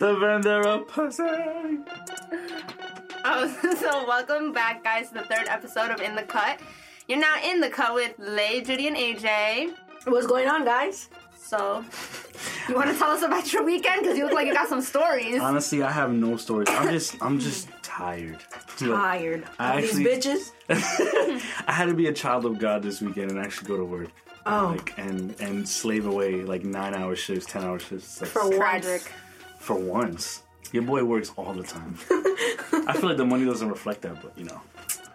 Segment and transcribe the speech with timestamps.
[0.00, 1.22] The vendor of pussy.
[3.22, 6.58] Oh, so welcome back, guys, to the third episode of In the Cut.
[7.06, 9.74] You're now in the cut with Lay, Judy, and AJ.
[10.06, 11.10] What's going on, guys?
[11.36, 11.84] So,
[12.66, 14.00] you want to tell us about your weekend?
[14.00, 15.38] Because you look like you got some stories.
[15.38, 16.68] Honestly, I have no stories.
[16.70, 18.38] I'm just, I'm just tired.
[18.78, 19.44] Tired.
[19.58, 20.52] I of actually- these bitches.
[21.66, 24.08] I had to be a child of God this weekend and actually go to work.
[24.46, 24.74] Oh.
[24.78, 28.22] Like and and slave away like nine hour shifts, ten hour shifts.
[28.22, 28.56] Like, For what?
[28.56, 29.12] Tragic.
[29.60, 30.42] For once.
[30.72, 31.96] Your boy works all the time.
[32.88, 34.60] I feel like the money doesn't reflect that, but you know,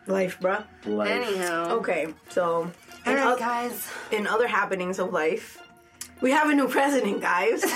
[0.08, 0.64] Life, bruh.
[0.86, 1.10] life.
[1.10, 1.78] Anyhow.
[1.78, 2.72] Okay, so
[3.06, 3.90] in, All right, guys.
[4.12, 5.58] in other happenings of life,
[6.22, 7.64] we have a new president, guys.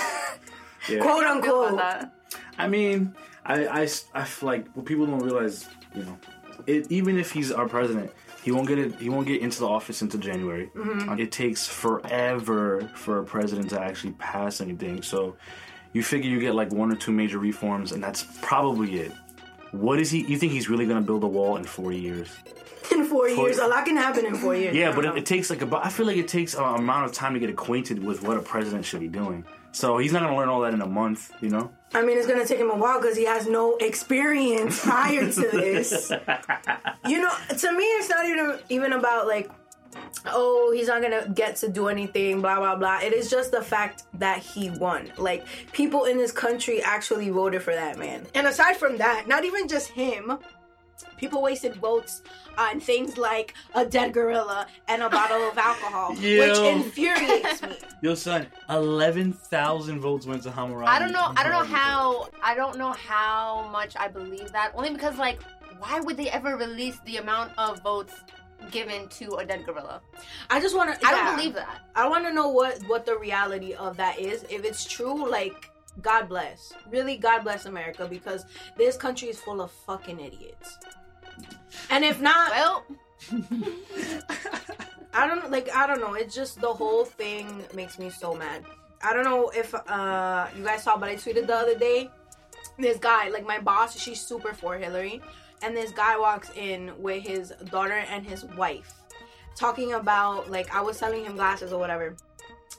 [0.88, 1.00] Yeah.
[1.02, 1.74] Quote unquote.
[1.74, 2.12] about that.
[2.56, 3.14] I mean,
[3.44, 6.18] I feel like what people don't realize, you know,
[6.66, 8.10] it, even if he's our president,
[8.42, 8.94] he won't get it.
[8.94, 10.70] He won't get into the office until January.
[10.74, 11.20] Mm-hmm.
[11.20, 15.02] It takes forever for a president to actually pass anything.
[15.02, 15.36] So,
[15.92, 19.12] you figure you get like one or two major reforms, and that's probably it.
[19.72, 20.24] What is he?
[20.24, 22.28] You think he's really going to build a wall in four years?
[22.90, 24.74] In four years, a lot can happen in four years.
[24.74, 25.86] Yeah, but it, it takes like about.
[25.86, 28.42] I feel like it takes an amount of time to get acquainted with what a
[28.42, 29.44] president should be doing.
[29.72, 31.70] So he's not going to learn all that in a month, you know.
[31.92, 35.40] I mean, it's gonna take him a while because he has no experience prior to
[35.40, 36.10] this.
[37.08, 39.50] you know, to me, it's not even even about like,
[40.26, 43.00] oh, he's not gonna get to do anything, blah blah blah.
[43.02, 45.12] It is just the fact that he won.
[45.16, 48.26] Like, people in this country actually voted for that man.
[48.34, 50.38] And aside from that, not even just him.
[51.16, 52.22] People wasted votes
[52.58, 57.76] on things like a dead gorilla and a bottle of alcohol, which infuriates me.
[58.02, 60.86] Yo, son, eleven thousand votes went to Harambe.
[60.86, 61.32] I don't know.
[61.36, 62.28] I don't know how.
[62.42, 64.72] I don't know how much I believe that.
[64.74, 65.40] Only because, like,
[65.78, 68.14] why would they ever release the amount of votes
[68.70, 70.00] given to a dead gorilla?
[70.48, 71.06] I just want to.
[71.06, 71.80] I don't believe that.
[71.94, 74.44] I want to know what what the reality of that is.
[74.50, 75.70] If it's true, like
[76.02, 78.44] God bless, really God bless America because
[78.76, 80.78] this country is full of fucking idiots.
[81.90, 82.84] And if not, Well,
[85.12, 86.14] I don't like I don't know.
[86.14, 88.64] It's just the whole thing makes me so mad.
[89.02, 92.10] I don't know if uh you guys saw, but I tweeted the other day.
[92.78, 95.20] This guy, like my boss, she's super for Hillary,
[95.62, 98.92] and this guy walks in with his daughter and his wife,
[99.56, 102.16] talking about like I was selling him glasses or whatever.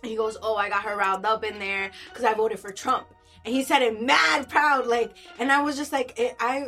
[0.02, 2.72] And he goes, "Oh, I got her riled up in there because I voted for
[2.72, 3.08] Trump,"
[3.46, 6.68] and he said it mad proud, like, and I was just like, it, I.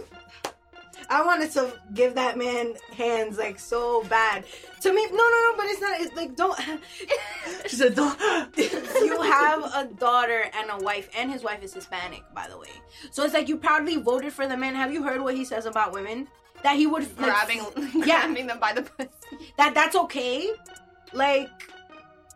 [1.09, 4.46] I wanted to give that man hands like so bad.
[4.81, 6.02] To me, no, no, no, but it's not.
[6.02, 6.59] It's like don't.
[7.68, 8.19] She said, "Don't."
[8.58, 12.69] you have a daughter and a wife, and his wife is Hispanic, by the way.
[13.12, 14.75] So it's like you proudly voted for the man.
[14.75, 16.28] Have you heard what he says about women?
[16.64, 17.66] That he would like, grabbing,
[17.96, 18.22] yeah.
[18.25, 19.09] grabbing them by the pussy.
[19.58, 20.52] that that's okay.
[21.14, 21.50] Like,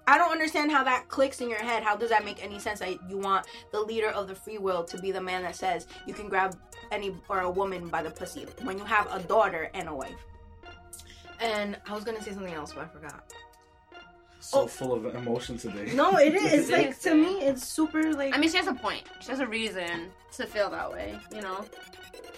[0.08, 1.84] I don't understand how that clicks in your head.
[1.84, 2.80] How does that make any sense?
[2.80, 5.88] That you want the leader of the free world to be the man that says
[6.06, 6.58] you can grab
[6.92, 10.16] any or a woman by the pussy when you have a daughter and a wife.
[11.40, 13.34] And I was gonna say something else, but I forgot.
[14.40, 14.68] So Oh.
[14.68, 15.92] full of emotion today.
[15.94, 16.54] No, it is.
[16.54, 18.36] It's like to me, it's super like.
[18.36, 19.04] I mean, she has a point.
[19.20, 21.20] She has a reason to feel that way.
[21.34, 21.66] You know,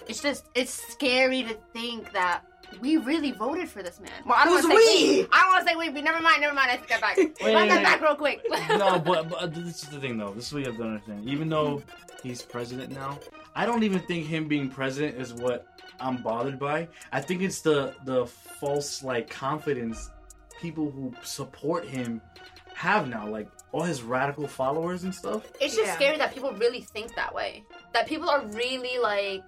[0.07, 2.41] it's just it's scary to think that
[2.81, 4.11] we really voted for this man.
[4.25, 5.17] Well, I don't Who's want to say we?
[5.21, 5.27] we.
[5.31, 5.89] I don't want to say we.
[5.89, 6.41] But never mind.
[6.41, 6.71] Never mind.
[6.71, 7.17] I take that back.
[7.17, 7.83] wait, Run that wait.
[7.83, 8.45] back real quick.
[8.77, 10.31] no, but, but uh, this is the thing, though.
[10.33, 11.27] This is what you have to understand.
[11.27, 11.81] Even though
[12.23, 13.17] he's president now,
[13.59, 15.68] I don't even think him being president is what
[16.00, 16.88] I'm bothered by.
[17.12, 20.12] I think it's the the false like confidence
[20.62, 22.22] people who support him
[22.74, 25.42] have now, like all his radical followers and stuff.
[25.59, 25.96] It's just Yeah.
[25.96, 27.66] scary that people really think that way.
[27.92, 29.44] That people are really like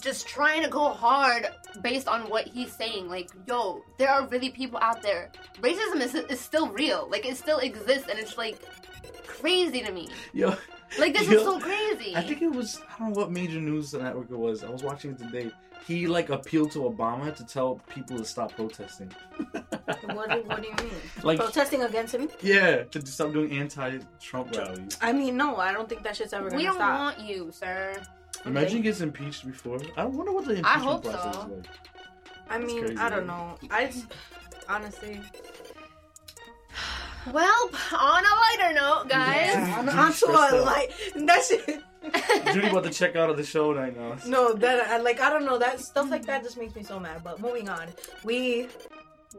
[0.00, 1.48] just trying to go hard
[1.82, 3.08] based on what he's saying.
[3.08, 5.32] Like, yo, there are really people out there.
[5.60, 7.08] Racism is, is still real.
[7.10, 8.58] Like, it still exists, and it's like
[9.26, 10.08] crazy to me.
[10.32, 10.54] Yo,
[10.98, 12.14] Like, this Yo, is so crazy.
[12.16, 14.62] I think it was I don't know what major news network it was.
[14.62, 15.50] I was watching it today.
[15.86, 19.10] He like appealed to Obama to tell people to stop protesting.
[20.14, 20.92] what, do, what do you mean?
[21.22, 22.28] Like Protesting against him?
[22.40, 24.96] yeah, to stop doing anti-Trump rallies.
[25.00, 26.74] I mean, no, I don't think that shit's ever gonna stop.
[26.74, 26.98] we don't stop.
[27.00, 27.94] want you, sir.
[28.44, 29.78] Imagine he gets impeached before.
[29.96, 31.40] I wonder what the I impeachment hope process so.
[31.42, 31.66] is like.
[32.50, 33.36] I That's mean, crazy, I don't man.
[33.38, 33.58] know.
[33.70, 33.92] I
[34.68, 35.20] honestly,
[37.30, 39.52] Well, on a lighter note, guys.
[39.54, 40.64] yeah, on, Judy's on to a out.
[40.64, 40.92] like
[41.26, 41.82] that's it.
[42.52, 44.16] Judy about to check out of the show right now.
[44.26, 46.98] No, that I like I don't know that stuff like that just makes me so
[46.98, 47.22] mad.
[47.22, 47.88] But moving on,
[48.24, 48.68] we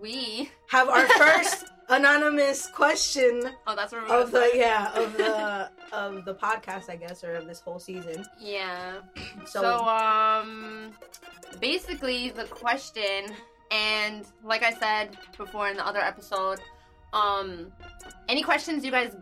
[0.01, 0.49] we.
[0.67, 5.69] have our first anonymous question Oh, that's what we're of the gonna yeah of the
[5.91, 8.25] of the podcast, I guess, or of this whole season.
[8.39, 9.01] Yeah.
[9.45, 10.91] So, So, um,
[11.59, 13.25] basically, the question,
[13.71, 16.59] and like I said before in the other episode,
[17.13, 17.71] um,
[18.27, 19.15] any questions you guys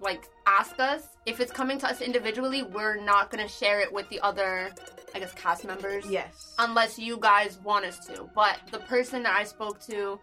[0.00, 1.08] like ask us.
[1.26, 4.70] If it's coming to us individually, we're not gonna share it with the other,
[5.14, 6.04] I guess, cast members.
[6.06, 6.54] Yes.
[6.58, 8.28] Unless you guys want us to.
[8.34, 10.18] But the person that I spoke to,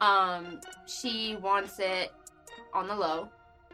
[0.00, 2.12] um, she wants it
[2.74, 3.28] on the low.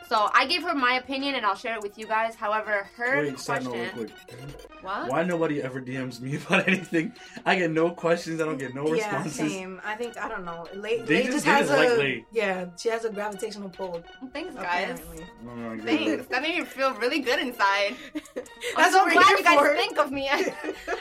[0.08, 2.36] So I gave her my opinion and I'll share it with you guys.
[2.36, 4.12] However, her Wait, side note real question.
[4.28, 4.82] quick.
[4.82, 5.08] What?
[5.10, 7.12] Why nobody ever DMs me about anything?
[7.44, 8.40] I get no questions.
[8.40, 9.34] I don't get no yeah, responses.
[9.52, 9.80] same.
[9.84, 10.64] I think I don't know.
[10.74, 12.24] Late, They Lay just- just, has a like Lay.
[12.30, 12.66] yeah.
[12.78, 14.00] She has a gravitational pull.
[14.32, 15.00] Thanks, guys.
[15.48, 16.26] Oh, I get Thanks.
[16.28, 17.96] That made me feel really good inside.
[18.14, 18.42] I'm
[18.76, 19.74] That's so what we're glad here you guys for.
[19.74, 20.46] think of me as,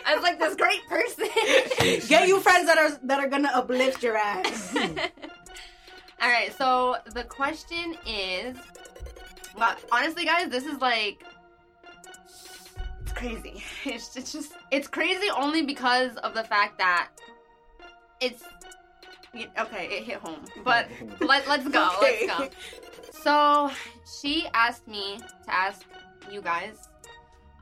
[0.08, 1.28] as like this great person.
[2.08, 4.76] Get you friends that are that are gonna uplift your ass.
[6.22, 8.58] All right, so the question is,
[9.58, 11.24] well, honestly, guys, this is like,
[13.02, 13.64] it's crazy.
[13.86, 17.10] It's, it's just, it's crazy only because of the fact that
[18.22, 18.44] it's,
[19.60, 20.88] okay, it hit home, but
[21.22, 22.26] let, let's go, Okay.
[22.28, 22.50] let's go.
[23.12, 23.72] So
[24.22, 25.84] she asked me to ask
[26.32, 26.90] you guys,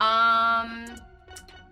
[0.00, 0.86] um,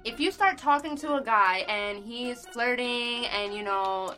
[0.04, 4.14] if you start talking to a guy and he's flirting and you know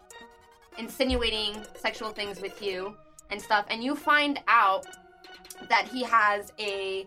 [0.79, 2.97] insinuating sexual things with you
[3.31, 4.87] and stuff, and you find out
[5.69, 7.07] that he has a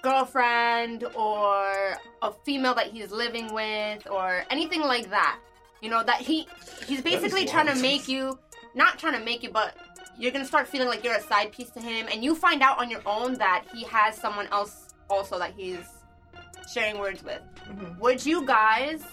[0.00, 5.38] girlfriend or a female that he's living with or anything like that,
[5.80, 6.46] you know that he
[6.86, 8.38] he's basically trying to make you
[8.74, 9.76] not trying to make you, but
[10.18, 12.78] you're gonna start feeling like you're a side piece to him, and you find out
[12.78, 15.84] on your own that he has someone else also that he's
[16.72, 17.42] sharing words with.
[17.68, 17.98] Mhm.
[17.98, 19.04] Would you guys?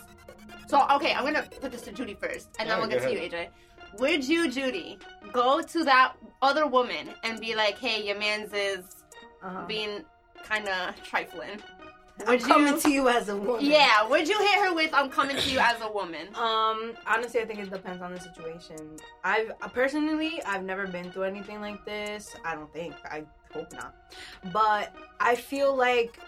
[0.70, 3.16] So okay, I'm gonna put this to Judy first, and then Alright, we'll get go
[3.16, 3.48] to you, AJ.
[3.98, 5.00] Would you, Judy,
[5.34, 6.14] go to that
[6.44, 9.04] other woman and be like, "Hey, your man's is
[9.42, 9.66] Uh-huh.
[9.66, 10.06] being
[10.44, 11.60] kind of trifling"?
[12.22, 12.80] I'm Would coming you?
[12.82, 13.66] to you as a woman.
[13.66, 14.06] Yeah.
[14.06, 16.28] Would you hit her with, "I'm coming to you as a woman"?
[16.36, 18.98] Um, honestly, I think it depends on the situation.
[19.24, 22.36] I've uh, personally, I've never been through anything like this.
[22.46, 22.94] I don't think.
[23.06, 23.96] I hope not.
[24.54, 26.20] But I feel like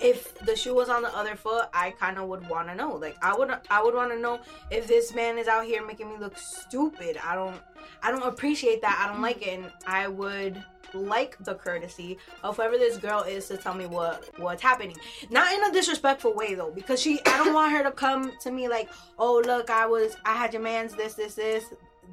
[0.00, 2.94] if the shoe was on the other foot, I kind of would want to know.
[2.96, 6.08] Like, I would, I would want to know if this man is out here making
[6.08, 7.18] me look stupid.
[7.24, 7.60] I don't,
[8.02, 9.02] I don't appreciate that.
[9.02, 10.62] I don't like it, and I would
[10.92, 14.96] like the courtesy of whoever this girl is to tell me what what's happening
[15.28, 18.52] not in a disrespectful way though because she i don't want her to come to
[18.52, 18.88] me like
[19.18, 21.64] oh look i was i had your man's this this this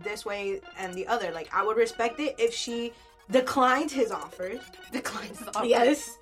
[0.03, 2.91] this way and the other like i would respect it if she
[3.31, 4.59] declined his offers
[4.91, 5.65] Declined his offer.
[5.65, 6.17] yes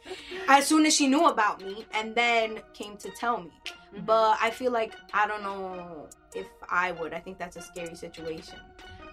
[0.47, 3.51] as soon as she knew about me and then came to tell me
[3.95, 4.06] Mhm.
[4.06, 7.95] but i feel like i don't know if i would i think that's a scary
[7.95, 8.59] situation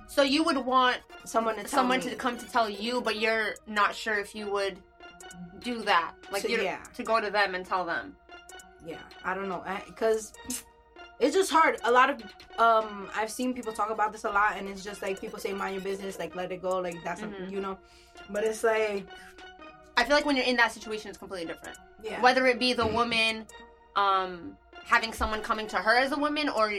[0.09, 2.11] So you would want someone to someone me.
[2.11, 4.77] to come to tell you, but you're not sure if you would
[5.69, 6.13] do that.
[6.31, 6.85] Like So, you're yeah.
[6.99, 8.15] to go to them and tell them.
[8.93, 10.23] yeah i don't know because
[11.19, 12.23] it's just hard a lot of
[12.59, 15.53] um i've seen people talk about this a lot and it's just like people say
[15.53, 17.51] mind your business like let it go like that's a- Mhm.
[17.51, 17.79] you know
[18.31, 19.07] but it's like
[19.99, 21.79] I feel like when you're in that situation, it's completely different.
[22.03, 23.47] yeah Whether it be the woman
[23.97, 24.55] um,
[24.85, 26.75] having someone coming to her as a woman, or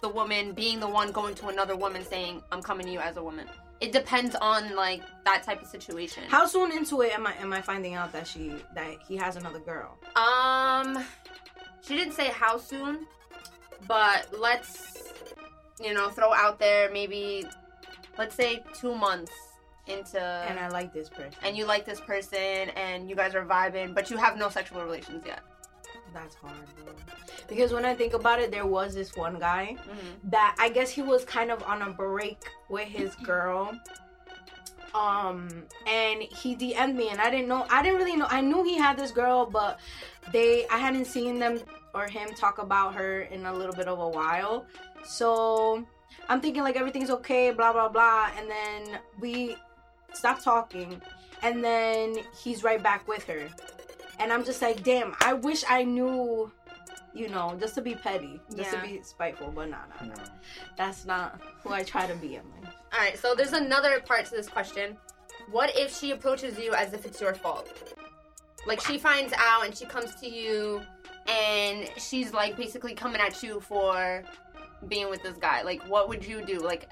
[0.00, 3.18] the woman being the one going to another woman saying, "I'm coming to you as
[3.18, 3.46] a woman."
[3.80, 6.22] It depends on like that type of situation.
[6.28, 9.36] how soon into it am i am i finding out that she that he has
[9.36, 11.04] another girl Um,
[11.82, 13.06] she didn't say how soon,
[13.88, 15.12] but let's
[15.82, 17.44] you know throw out there maybe
[18.18, 19.32] let's say two months
[19.88, 23.44] into and i like this person and you like this person and you guys are
[23.44, 25.40] vibing, but you have no sexual relations yet.
[26.14, 26.92] that's hard bro.
[27.48, 30.30] because when i think about it there was this one guy Mm-hmm.
[30.30, 33.72] that I guess he was kind of on a break with his girl.
[34.94, 35.48] Um,
[35.86, 37.66] and he DM'd me, and I didn't know.
[37.70, 38.26] I didn't really know.
[38.28, 39.80] I knew he had this girl, but
[40.32, 41.60] they, I hadn't seen them
[41.94, 44.66] or him talk about her in a little bit of a while.
[45.04, 45.86] So
[46.28, 49.56] I'm thinking like everything's okay, blah blah blah, and then we
[50.12, 51.00] stop talking,
[51.42, 53.48] and then he's right back with her,
[54.18, 55.14] and I'm just like, damn.
[55.20, 56.50] I wish I knew.
[57.14, 58.80] You know, just to be petty, just Yeah.
[58.80, 60.24] to be spiteful, but nah, nah, nah
[60.78, 62.72] that's not who I try to be in life.
[62.90, 64.96] All right, so there's another part to this question.
[65.50, 67.68] What if she approaches you as if it's your fault?
[68.66, 70.80] Like she finds out and she comes to you
[71.26, 74.22] and she's like basically coming at you for
[74.88, 75.62] being with this guy.
[75.62, 76.58] Like what would you do?
[76.58, 76.88] Like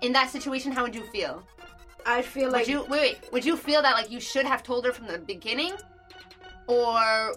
[0.00, 1.42] in that situation, how would you feel?
[2.06, 4.62] I feel like would you wait, wait, would you feel that like you should have
[4.62, 5.74] told her from the beginning?
[6.66, 7.34] Or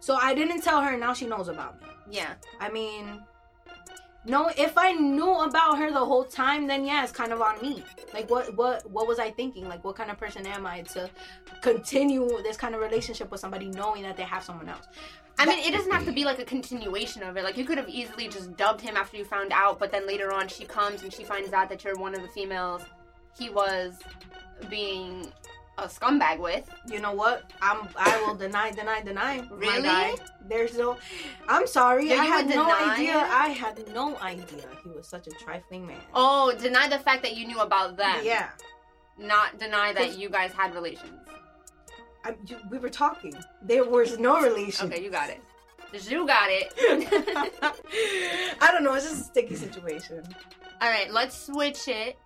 [0.00, 0.96] so I didn't tell her.
[0.96, 1.88] Now she knows about me.
[2.10, 2.34] yeah.
[2.60, 3.22] I mean,
[4.26, 4.50] no.
[4.56, 7.82] If I knew about her the whole time, then yeah, it's kind of on me.
[8.12, 9.68] Like, what, what, what was I thinking?
[9.68, 11.10] Like, what kind of person am I to
[11.62, 14.86] continue this kind of relationship with somebody knowing that they have someone else?
[15.38, 17.44] I mean, it doesn't have to be like a continuation of it.
[17.44, 20.32] Like, you could have easily just dubbed him after you found out, but then later
[20.32, 22.82] on she comes and she finds out that you're one of the females
[23.36, 23.94] he was
[24.70, 25.32] being
[25.78, 26.70] a scumbag with.
[26.86, 27.50] You know what?
[27.60, 27.88] I'm.
[27.96, 29.40] I will deny, deny, deny.
[29.40, 29.82] My Really?
[29.82, 30.14] guy.
[30.48, 30.96] There's no.
[31.48, 32.10] I'm sorry.
[32.10, 33.16] Yeah, I had no idea.
[33.16, 36.00] I had no idea he was such a trifling man.
[36.14, 38.20] Oh, deny the fact that you knew about them.
[38.22, 38.50] Yeah.
[39.18, 41.20] Not deny that you guys had relations.
[42.24, 43.34] I, you, we were talking.
[43.62, 44.90] There was no relation.
[44.90, 45.40] Okay, you got it.
[46.08, 46.72] You got it.
[48.60, 48.94] I don't know.
[48.94, 50.24] It's just a sticky situation.
[50.80, 52.18] All right, let's switch it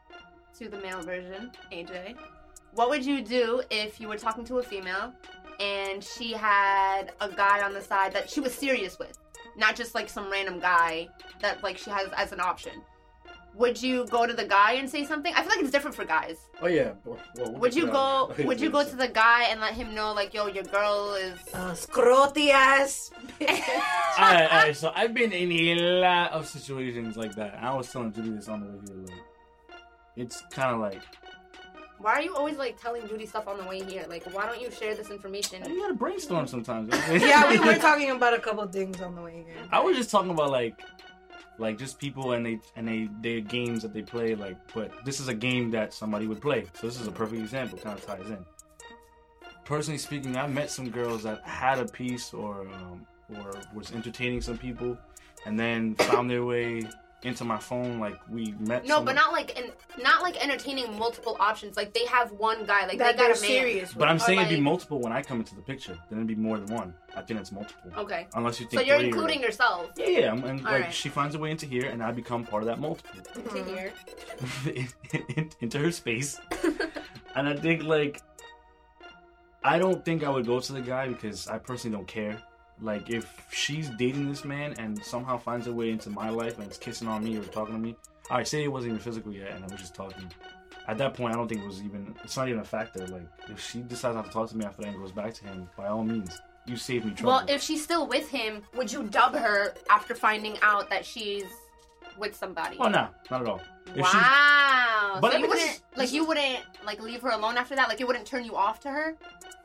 [0.58, 1.50] to the male version.
[1.70, 2.16] AJ,
[2.72, 5.12] what would you do if you were talking to a female
[5.60, 9.18] and she had a guy on the side that she was serious with,
[9.56, 11.08] not just like some random guy
[11.40, 12.72] that like she has as an option?
[13.58, 15.32] Would you go to the guy and say something?
[15.34, 16.38] I feel like it's different for guys.
[16.62, 16.92] Oh yeah.
[17.04, 18.32] Well, well, Would you go?
[18.38, 21.38] Would you go to the guy and let him know like, yo, your girl is?
[21.58, 23.10] Uh, scroty ass.
[23.40, 27.58] Alright, alright, so I've been in a lot of situations like that.
[27.60, 28.96] I was telling Judy this on the way here.
[29.06, 29.24] Like,
[30.16, 31.02] it's kind of like
[31.98, 34.04] Why are you always like telling Judy stuff on the way here?
[34.08, 35.68] Like, why don't you share this information?
[35.68, 36.94] you gotta brainstorm sometimes.
[37.10, 39.56] yeah, we were talking about a couple things on the way here.
[39.72, 40.74] I was just talking about like,
[41.58, 44.34] like just people and they and they their games that they play.
[44.34, 46.64] Like, but this is a game that somebody would play.
[46.74, 47.78] So this is a perfect example.
[47.78, 48.44] Kind of ties in.
[49.64, 54.40] Personally speaking, I met some girls that had a piece or um, or was entertaining
[54.40, 54.96] some people,
[55.44, 56.88] and then found their way
[57.24, 57.98] into my phone.
[57.98, 58.84] Like we met.
[58.86, 59.70] No, some- but not like in,
[60.02, 61.76] not like entertaining multiple options.
[61.76, 62.86] Like they have one guy.
[62.86, 63.50] Like that they got a man.
[63.50, 63.92] serious.
[63.92, 65.98] But I'm Or, saying it'd be multiple when I come into the picture.
[66.10, 66.94] Then it'd be more than one.
[67.16, 67.90] I think it's multiple.
[67.96, 68.80] Okay, Unless you think.
[68.82, 70.94] so you're three or- including yourself Yeah, yeah, and and, like Alright.
[70.94, 73.20] she finds a way into here, and I become part of that multiple.
[73.36, 73.92] into here.
[75.36, 76.40] in- into her space.
[77.34, 78.22] and I think like
[79.64, 82.40] I don't think I would go to the guy because I personally don't care.
[82.80, 86.70] Like if she's dating this man and somehow finds her way into my life and
[86.70, 87.96] is kissing on me or talking to me,
[88.30, 90.30] right, say it wasn't even physical yet and I was just talking.
[90.86, 92.14] At that point, I don't think it was even.
[92.24, 93.06] It's not even a factor.
[93.08, 95.44] Like if she decides not to talk to me after that and goes back to
[95.44, 97.32] him, by all means, you save me trouble.
[97.32, 101.44] Well, if she's still with him, would you dub her after finding out that she's
[102.18, 102.76] with somebody?
[102.80, 103.60] oh no, not at all.
[103.88, 105.18] If she- wow.
[105.20, 107.88] But so you wouldn't like you wouldn't like leave her alone after that.
[107.88, 109.14] Like it wouldn't turn you off to her.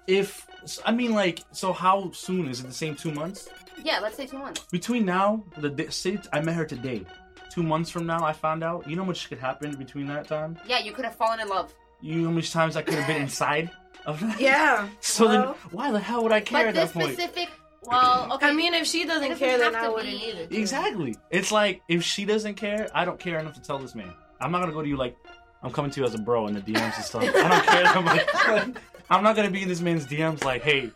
[0.08, 0.48] If
[0.86, 2.68] I mean like, so how soon is it?
[2.68, 3.50] The same two months?
[3.84, 4.62] Yeah, let's say two months.
[4.72, 7.06] between now, the day, say I met her today,
[7.50, 8.88] two months from now, I found out.
[8.90, 10.58] You know how much could happen between that time.
[10.68, 11.74] Yeah, you could have fallen in love.
[12.02, 13.70] You know how much times I could have been inside
[14.06, 14.40] of that.
[14.40, 14.88] Yeah.
[15.02, 15.42] So then,
[15.72, 17.14] why the hell would I care But at this that point?
[17.14, 17.50] specific.
[17.84, 18.48] Well, okay.
[18.48, 20.46] I mean, if she doesn't It doesn't care, then have I to wouldn't be- either.
[20.48, 20.56] too.
[20.56, 21.16] Exactly.
[21.32, 24.14] It's like if she doesn't care, I don't care enough to tell this man.
[24.40, 25.18] I'm not gonna go to you like
[25.62, 27.24] I'm coming to you as a bro in the DMs and stuff.
[27.24, 28.76] I don't care that much.
[29.10, 30.92] I'm not gonna be in this man's DMs like, hey,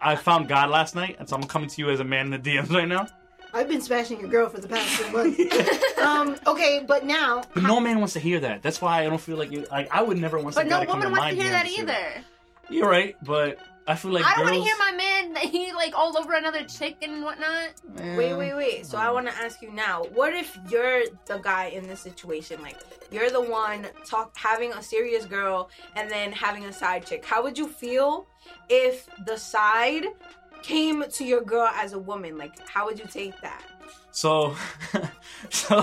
[0.00, 2.42] I found God last night, and so I'm coming to you as a man in
[2.42, 3.06] the DMs right now.
[3.52, 5.98] I've been smashing your girl for the past two months.
[5.98, 6.36] um.
[6.46, 7.42] Okay, but now.
[7.54, 8.62] But no man wants to hear that.
[8.62, 9.66] That's why I don't feel like you.
[9.70, 10.54] like I would never want.
[10.54, 12.24] but no woman wants to hear that either.
[12.70, 13.58] You're right, but
[13.88, 16.34] I feel like I don't want to hear my man that he like all over
[16.34, 17.70] another chick and whatnot.
[18.18, 18.86] Wait, wait, wait.
[18.86, 20.04] So I want to ask you now.
[20.12, 22.60] What if you're the guy in this situation?
[22.60, 22.76] Like
[23.10, 27.24] you're the one talk having a serious girl and then having a side chick.
[27.24, 28.26] How would you feel
[28.68, 30.04] if the side
[30.62, 32.36] came to your girl as a woman?
[32.36, 33.64] Like how would you take that?
[34.18, 34.56] So,
[35.50, 35.80] so.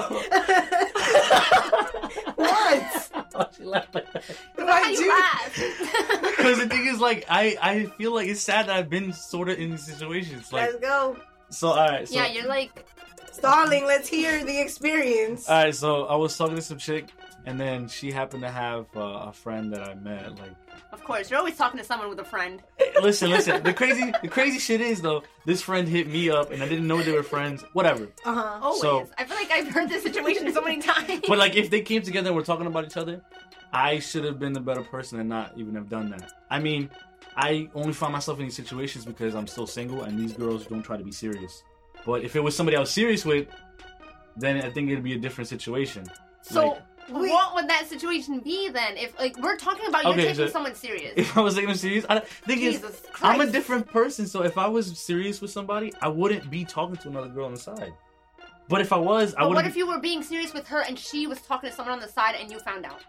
[2.36, 2.36] What?
[2.36, 4.24] Why she laugh like that?
[4.56, 5.56] Why you do- laugh?
[6.36, 9.48] Because the thing is, like, I I feel like it's sad that I've been sort
[9.48, 10.51] of in these situations.
[10.51, 11.15] Like, Let's go.
[11.50, 12.86] so all right, so yeah, you're like
[13.32, 15.48] Stalling, let's hear the experience.
[15.50, 17.06] all right, so I was talking to some chick,
[17.46, 19.00] and then she happened to have uh,
[19.30, 20.32] a friend that I met.
[20.40, 20.52] Like,
[20.92, 22.62] Of course, you're always talking to someone with a friend.
[23.02, 23.64] listen, listen.
[23.64, 26.88] The crazy, the crazy shit is though, this friend hit me up, and I didn't
[26.88, 27.64] know they were friends.
[27.74, 28.08] Whatever.
[28.25, 28.60] Uh huh.
[28.62, 28.82] Always.
[28.82, 31.22] So- I feel like I've heard this situation so many times.
[31.28, 33.22] But like, if they came together and were talking about each other,
[33.72, 36.32] I should have been the better person and not even have done that.
[36.50, 36.90] I mean,
[37.36, 40.84] I only find myself in these situations because I'm still single, and these girls don't
[40.84, 41.64] try to be serious.
[42.06, 43.48] But if it was somebody I was serious with,
[44.38, 46.06] then I think it'd be a different situation.
[46.42, 47.30] so, like- Wait.
[47.30, 48.98] what would that situation be then?
[48.98, 51.14] If like we're talking about you Okay, taking so- someone serious.
[51.16, 53.24] If I was even serious, I think is Jesus Christ.
[53.24, 54.26] I'm a different person.
[54.28, 57.54] So if I was serious with somebody, I wouldn't be talking to another girl on
[57.54, 57.94] the side.
[58.68, 59.54] But if I was, I would.
[59.56, 62.00] what if you were being serious with her and she was talking to someone on
[62.00, 63.02] the side and you found out?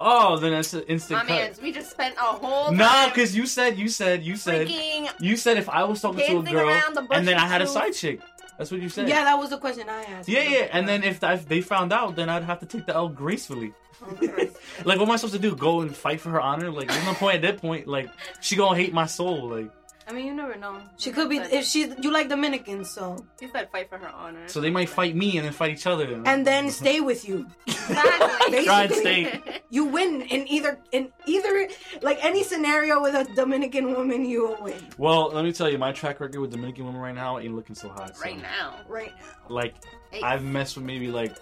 [0.00, 1.40] Oh, then that's an instant My cut.
[1.40, 5.10] man's, we just spent a whole Nah, because you said, you said, you said, freaking
[5.20, 7.46] you said if I was talking to a girl around the bush and then I
[7.48, 8.20] had a side chick.
[8.58, 9.08] That's what you said.
[9.08, 10.28] Yeah, that was the question I asked.
[10.28, 10.68] Yeah, yeah.
[10.72, 13.72] And then if, if they found out, then I'd have to take the L gracefully.
[14.02, 14.50] Oh, okay.
[14.84, 15.56] Like, what am I supposed to do?
[15.56, 16.70] Go and fight for her honor?
[16.70, 17.88] Like, there's no point at that point.
[17.88, 18.08] Like,
[18.40, 19.48] she gonna hate my soul.
[19.48, 19.70] Like,
[20.08, 20.80] I mean, you never know.
[20.96, 24.48] She could be if she you like Dominicans, so She said fight for her honor.
[24.48, 26.22] So they might fight me and then fight each other.
[26.24, 27.46] and then stay with you.
[27.66, 28.64] Exactly.
[28.64, 29.40] Try and stay.
[29.70, 31.68] You win in either in either
[32.00, 35.76] like any scenario with a Dominican woman, you will win Well, let me tell you,
[35.76, 38.16] my track record with Dominican women right now ain't looking so hot.
[38.16, 38.76] so- right now.
[38.88, 39.54] right now.
[39.54, 39.74] Like,
[40.10, 41.36] Hey, I've messed with maybe like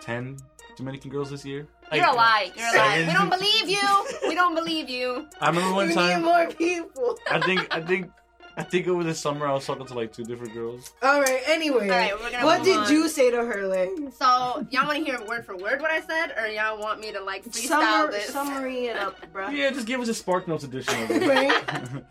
[0.00, 0.36] ten
[0.76, 1.66] Dominican girls this year.
[1.92, 2.52] You're Like, a lie.
[2.56, 3.04] You're a lie.
[3.06, 4.28] We don't believe you.
[4.28, 5.26] We don't believe you.
[5.40, 6.20] I remember one you time.
[6.20, 7.18] need more people.
[7.30, 8.10] I think I think
[8.58, 10.92] I think over the summer I was talking to like two different girls.
[11.02, 11.42] All right.
[11.46, 12.90] Anyway, All right, we're gonna what did on.
[12.90, 13.90] you say to her, like?
[14.18, 17.12] So y'all want to hear word for word what I said, or y'all want me
[17.12, 18.26] to like freestyle Summer, this?
[18.32, 19.48] summary it up, bro.
[19.50, 21.26] Yeah, just give us a SparkNotes edition of it.
[21.28, 22.02] Right?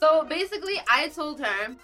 [0.00, 1.76] So basically, I told her.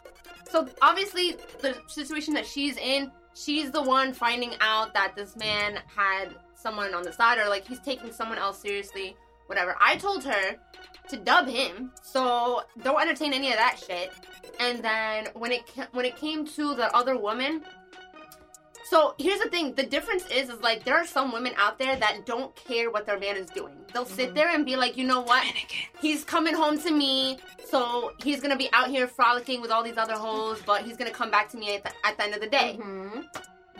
[0.51, 5.81] So obviously, the situation that she's in, she's the one finding out that this man
[5.95, 9.17] had someone on the side, or like he's taking someone else seriously,
[9.47, 9.77] whatever.
[9.81, 10.57] I told her
[11.09, 14.13] to dub him, so don't entertain any of that shit.
[14.59, 17.63] And then when it when it came to the other woman.
[18.91, 21.97] So here's the thing: the difference is, is like there are some women out there
[21.97, 23.75] that don't care what their man is doing.
[23.93, 24.35] They'll sit Mhm.
[24.35, 25.45] there and be like, you know what?
[26.01, 27.39] he's coming home to me,
[27.71, 31.11] so he's gonna be out here frolicking with all these other hoes, but he's gonna
[31.11, 32.79] come back to me at the, at the end of the day.
[32.81, 33.25] Mhm.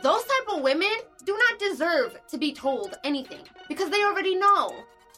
[0.01, 0.91] Those type of women
[1.25, 4.73] do not deserve to be told anything because they already know.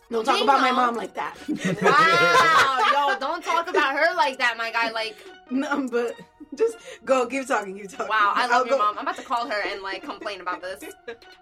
[0.10, 1.36] Don't talk They about my mom like that.
[1.82, 2.80] Wow,
[3.14, 4.90] yo, don't talk about her like that, my guy.
[4.92, 5.16] Like,
[5.50, 6.16] no, but
[6.58, 7.26] just go.
[7.28, 7.78] Keep talking.
[7.78, 8.08] Keep talking.
[8.08, 8.98] wow, I I'll love your go- mom.
[8.98, 10.84] I'm about to call her and like complain about this.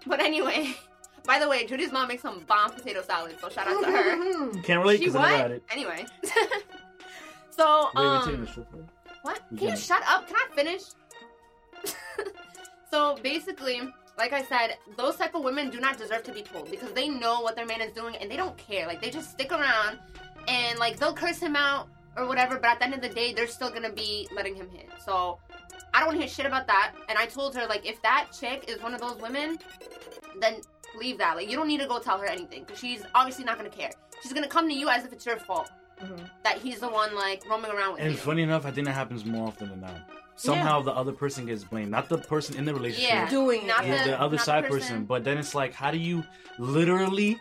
[0.06, 0.74] But anyway,
[1.24, 4.16] by the way, Judy's mom makes some bomb potato salad, so shout out to her.
[4.16, 4.64] Mhm.
[4.64, 5.62] Can't relate She because I never had it.
[5.70, 6.06] Anyway,
[7.50, 8.24] so Wait, wait, um.
[8.28, 8.88] taking a strip club?
[9.22, 9.40] What?
[9.56, 10.26] Can you shut up?
[10.26, 10.82] Can I finish?
[12.90, 13.80] so basically,
[14.18, 17.08] like I said, those type of women do not deserve to be told because they
[17.08, 18.86] know what their man is doing and they don't care.
[18.86, 19.98] Like they just stick around
[20.48, 23.32] and like they'll curse him out or whatever, but at the end of the day,
[23.32, 24.88] they're still gonna be letting him hit.
[25.04, 25.38] So
[25.94, 26.92] I don't want to hear shit about that.
[27.08, 29.58] And I told her like if that chick is one of those women,
[30.40, 30.56] then
[30.98, 31.36] leave that.
[31.36, 33.90] Like you don't need to go tell her anything because she's obviously not gonna care.
[34.22, 35.70] She's gonna come to you as if it's your fault
[36.02, 36.28] Mhm.
[36.44, 38.16] that he's the one like roaming around with And you.
[38.16, 40.10] funny enough, I think that happens more often than not.
[40.36, 43.10] Somehow the other person gets blamed, not the person in the relationship.
[43.10, 43.28] Yeah.
[43.28, 44.80] Doing Not the, the the- other not the side person.
[44.80, 45.04] person.
[45.04, 46.24] But then it's like, how do you
[46.58, 47.38] literally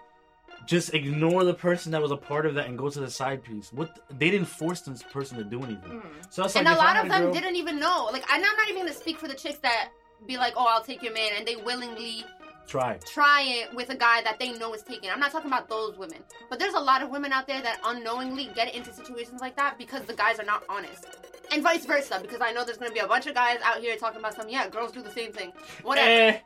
[0.70, 3.44] just ignore the person that was a part of that and go to the side
[3.44, 3.74] piece?
[3.74, 6.00] What they didn't force this person to do anything.
[6.00, 6.32] Mhm.
[6.34, 8.08] So that's and a lot of them girl- didn't even know.
[8.14, 9.90] Like, I'm not even gonna speak for the chicks that
[10.28, 12.24] be like, "Oh, I'll take your man," and they willingly
[12.68, 13.00] try.
[13.04, 15.10] try it with a guy that they know is taken.
[15.10, 17.80] I'm not talking about those women, but there's a lot of women out there that
[17.84, 21.06] unknowingly get into situations like that because the guys are not honest,
[21.52, 22.20] and vice versa.
[22.22, 24.48] Because I know there's gonna be a bunch of guys out here talking about some.
[24.50, 25.52] Yeah, girls do the same thing.
[25.82, 26.36] Whatever.
[26.36, 26.40] Eh,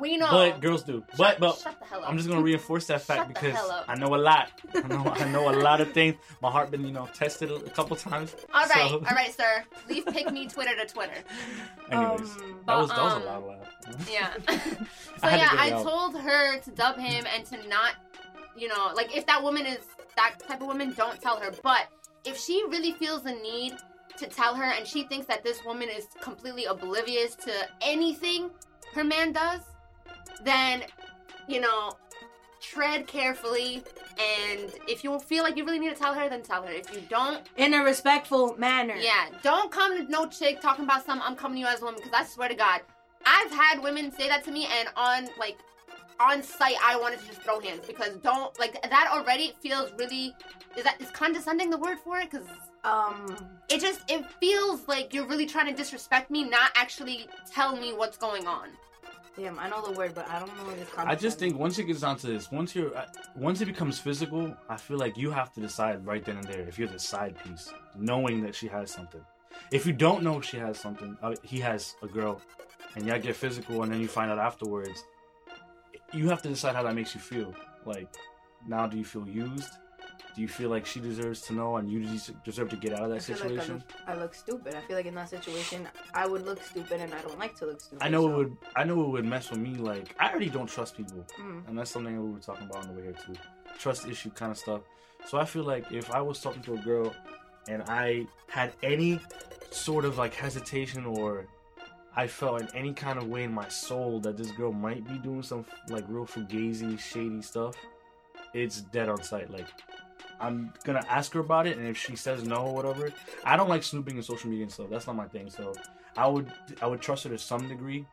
[0.00, 0.30] we know.
[0.30, 1.02] but girls do.
[1.10, 2.08] Shut- But but shut the hell up.
[2.10, 3.70] I'm just gonna reinforce that fact Shut because.
[3.88, 4.50] I know a lot.
[4.74, 6.16] I know I know a lot of things.
[6.42, 8.34] My heart been you know tested a, couple times.
[8.52, 9.64] all right, so- all right, sir.
[9.88, 11.14] Leave pick me Twitter to Twitter.
[11.90, 14.08] Anyways, Um, that was that was um, a loud laugh.
[14.10, 14.32] Yeah.
[15.18, 17.92] So to yeah, it I told her to dub him and to not,
[18.54, 19.78] you know, like if that woman is
[20.16, 21.50] that type of woman, don't tell her.
[21.62, 21.86] But
[22.26, 23.72] if she really feels the need
[24.18, 28.50] to tell her and she thinks that this woman is completely oblivious to anything
[28.94, 29.60] her man does,
[30.44, 30.82] then,
[31.48, 31.92] you know,
[32.60, 33.82] tread carefully.
[34.18, 36.70] And if you feel like you really need to tell her, then tell her.
[36.70, 38.96] If you don't, in a respectful manner.
[38.96, 41.84] yeah, don't come to no chick talking about some I'm coming to you as a
[41.84, 42.80] woman because I swear to God,
[43.24, 45.58] I've had women say that to me and on like
[46.18, 50.34] on site I wanted to just throw hands because don't like that already feels really
[50.76, 52.46] is that is condescending the word for it because
[52.84, 53.36] Um.
[53.68, 57.92] it just it feels like you're really trying to disrespect me not actually tell me
[57.92, 58.70] what's going on
[59.36, 60.88] Damn, I know the word, but I don't know this.
[60.96, 63.04] I just think once it gets down to this, once you're, uh,
[63.36, 66.62] once it becomes physical, I feel like you have to decide right then and there
[66.62, 69.20] if you're the side piece, knowing that she has something.
[69.70, 72.40] If you don't know she has something, uh, he has a girl,
[72.94, 75.04] and y'all get physical, and then you find out afterwards,
[76.14, 77.54] you have to decide how that makes you feel.
[77.84, 78.08] Like,
[78.66, 79.68] now do you feel used?
[80.36, 82.06] Do you feel like she deserves to know, and you
[82.44, 83.74] deserve to get out of I that feel like I situation?
[83.76, 84.74] look, I look stupid.
[84.74, 87.64] I feel like in that situation, I would look stupid, and I don't like to
[87.64, 88.04] look stupid.
[88.04, 88.56] I know it would.
[88.76, 89.76] I know it would mess with me.
[89.76, 91.24] Like, I already don't trust people.
[91.40, 91.66] Mm.
[91.66, 93.32] and that's something we were talking about on the way here too.
[93.78, 94.82] Trust issue kind of stuff.
[95.26, 97.14] So I feel like if I was talking to a girl
[97.68, 99.18] and I had any
[99.70, 101.46] sort of like hesitation or
[102.14, 105.18] I felt in any kind of way in my soul that this girl might be
[105.18, 107.74] doing some like real fugazi, shady stuff,
[108.54, 109.50] it's dead on sight.
[109.50, 109.66] Like
[110.40, 113.12] I'm gonna ask her about it, and if she says no or whatever,
[113.44, 114.88] I don't like snooping in social media and stuff.
[114.90, 115.50] That's not my thing.
[115.50, 115.74] So
[116.16, 116.52] I would
[116.82, 118.06] I would trust her to some degree,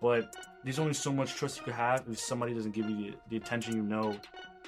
[0.00, 3.14] but there's only so much trust you could have if somebody doesn't give you the,
[3.30, 4.16] the attention you know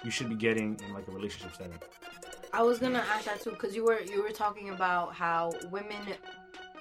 [0.05, 1.79] you should be getting in like a relationship setting.
[2.53, 5.97] I was gonna ask that too because you were you were talking about how women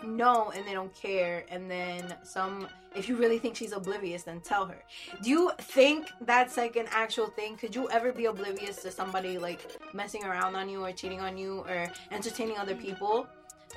[0.03, 2.67] know and they don't care, and then some.
[2.95, 4.83] If you really think she's oblivious, then tell her.
[5.21, 7.55] Do you think that's like an actual thing?
[7.55, 11.37] Could you ever be oblivious to somebody like messing around on you or cheating on
[11.37, 13.27] you or entertaining other people?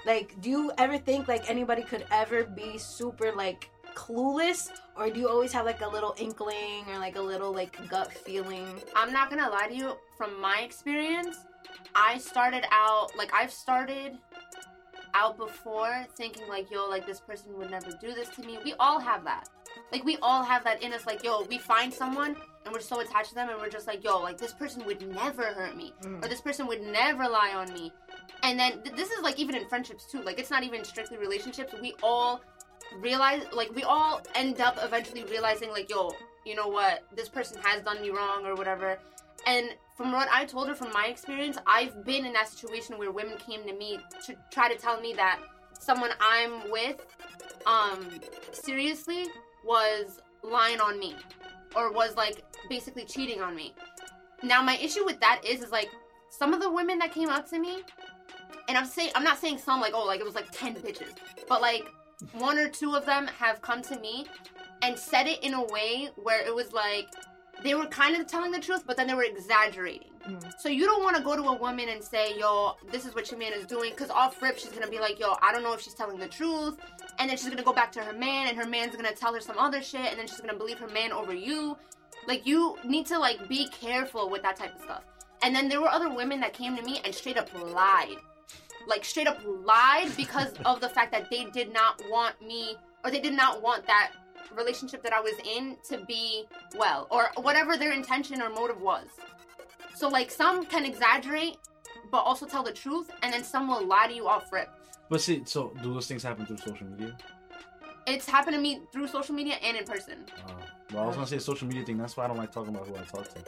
[0.07, 5.21] Like, do you ever think like anybody could ever be super like clueless, or do
[5.21, 8.67] you always have like a little inkling or like a little like gut feeling?
[8.97, 9.93] I'm not gonna lie to you.
[10.17, 11.37] From my experience,
[11.95, 14.19] I started out like I've started
[15.15, 18.59] out before thinking like, yo, like this person would never do this to me.
[18.65, 19.49] We all have that.
[19.93, 21.07] Like we all have that in us.
[21.07, 24.05] Like, yo, we find someone and we're so attached to them, and we're just like,
[24.05, 26.23] yo, like this person would never hurt me, Mm.
[26.23, 27.91] or this person would never lie on me.
[28.43, 30.21] And then th- this is like even in friendships too.
[30.23, 31.73] Like it's not even strictly relationships.
[31.81, 32.43] We all
[32.99, 36.13] realize, like we all end up eventually realizing, like, yo,
[36.45, 38.99] you know what, this person has done me wrong or whatever.
[39.47, 43.11] And from what I told her from my experience, I've been in that situation where
[43.11, 45.41] women came to me to try to tell me that
[45.79, 47.05] someone I'm with,
[47.67, 48.09] um,
[48.51, 49.27] seriously
[49.63, 51.17] was lying on me
[51.77, 53.75] or was like basically cheating on me.
[54.43, 55.91] Now my issue with that is is like
[56.31, 57.83] some of the women that came up to me,
[58.69, 61.13] and I'm saying I'm not saying some like oh like it was like ten bitches,
[61.47, 61.87] but like
[62.33, 64.25] one or two of them have come to me
[64.81, 67.09] and said it in a way where it was like
[67.63, 70.11] they were kind of telling the truth, but then they were exaggerating.
[70.27, 70.53] Mm.
[70.59, 73.31] So you don't want to go to a woman and say, "Yo, this is what
[73.31, 75.73] your man is doing," because off rip she's gonna be like, "Yo, I don't know
[75.73, 76.79] if she's telling the truth,"
[77.19, 79.41] and then she's gonna go back to her man, and her man's gonna tell her
[79.41, 81.77] some other shit, and then she's gonna believe her man over you.
[82.27, 85.03] Like you need to like be careful with that type of stuff.
[85.43, 88.19] And then there were other women that came to me and straight up lied,
[88.87, 93.11] like straight up lied because of the fact that they did not want me or
[93.11, 94.13] they did not want that
[94.57, 96.45] relationship that I was in to be
[96.77, 99.07] well or whatever their intention or motive was.
[99.95, 101.59] So like some can exaggerate
[102.11, 104.71] but also tell the truth and then some will lie to you off rip.
[105.09, 107.17] But see, so do those things happen through social media?
[108.07, 110.25] It's happened to me through social media and in person.
[110.47, 110.53] Uh,
[110.93, 111.99] well, I was gonna say social media thing.
[111.99, 113.41] That's why I don't like talking about who I talk to.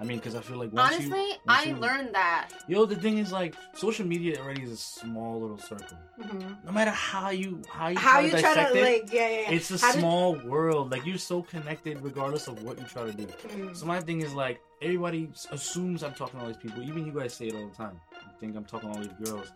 [0.00, 2.50] I mean, because I feel like once Honestly, you, once I you- learned that.
[2.68, 5.96] Yo, the thing is, like, social media already is a small little circle.
[6.20, 6.64] Mhm.
[6.64, 9.28] No matter how you how you How try you to try to it, like yeah
[9.28, 9.40] yeah.
[9.42, 9.50] yeah.
[9.52, 10.90] it's a How did- small world.
[10.90, 13.26] Like you're so connected, regardless of what you try to do.
[13.26, 13.76] Mhm.
[13.76, 16.82] So my thing is like everybody assumes I'm talking to all these people.
[16.82, 17.98] Even you guys say it all the time.
[18.12, 19.50] You think I'm talking to all these girls.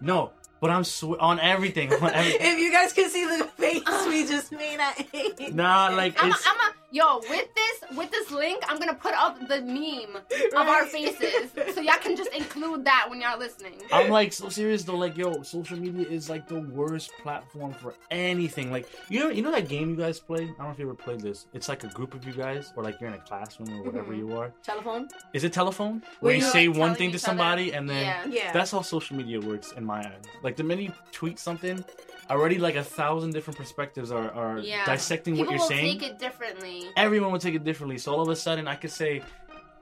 [0.00, 1.92] No, but I'm sw- on everything.
[1.92, 2.40] On everything.
[2.52, 6.34] if you guys could see the face we just made at nah, like I'm a,
[6.34, 10.16] it's I'm a, yo, with this with this link, I'm gonna put up the meme
[10.60, 11.50] of our faces.
[11.74, 13.74] So y'all can just include that when y'all listening.
[13.92, 14.96] I'm like so serious though.
[14.96, 18.70] Like yo, social media is like the worst platform for anything.
[18.70, 20.42] Like you know, you know that game you guys play.
[20.44, 21.46] I don't know if you ever played this.
[21.52, 24.12] It's like a group of you guys, or like you're in a classroom or whatever
[24.12, 24.18] Mhm.
[24.18, 24.52] you are.
[24.62, 25.08] telephone.
[25.32, 26.02] Is it telephone?
[26.20, 27.30] Where Where you you're, say like, one thing to each other?
[27.30, 28.24] somebody and then Yeah.
[28.28, 28.52] Yeah.
[28.52, 30.22] that's how social media works in my eyes.
[30.42, 31.84] Like the minute you tweet something,
[32.30, 34.84] already like a thousand different perspectives are, are Yeah.
[34.84, 35.98] dissecting People what you're will saying.
[35.98, 36.86] take it differently.
[36.96, 37.98] Everyone will take it differently.
[37.98, 39.22] So all of a sudden, I could say,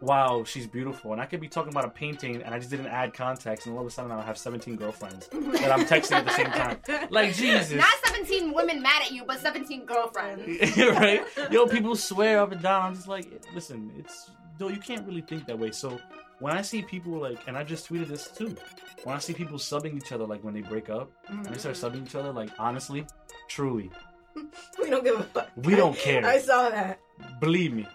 [0.00, 2.86] "Wow, she's beautiful," and I could be talking about a painting, and I just didn't
[2.86, 6.24] add context, and all of a sudden, I'll have 17 girlfriends that I'm texting at
[6.24, 6.78] the same time.
[7.10, 7.72] Like Jesus.
[7.72, 10.76] Not 17 women mad at you, but 17 girlfriends.
[10.76, 11.22] right?
[11.50, 12.82] Yo, people swear up and down.
[12.82, 15.70] I'm just like, listen, it's though you can't really think that way.
[15.72, 15.98] So
[16.38, 18.56] when I see people like, and I just tweeted this too,
[19.04, 21.76] when I see people subbing each other like when they break up, and they start
[21.76, 21.90] mm.
[21.90, 23.06] subbing each other, like honestly,
[23.50, 23.90] truly,
[24.80, 25.50] we don't give a fuck.
[25.56, 26.24] we don't care.
[26.24, 26.98] I saw that.
[27.40, 27.86] Believe me,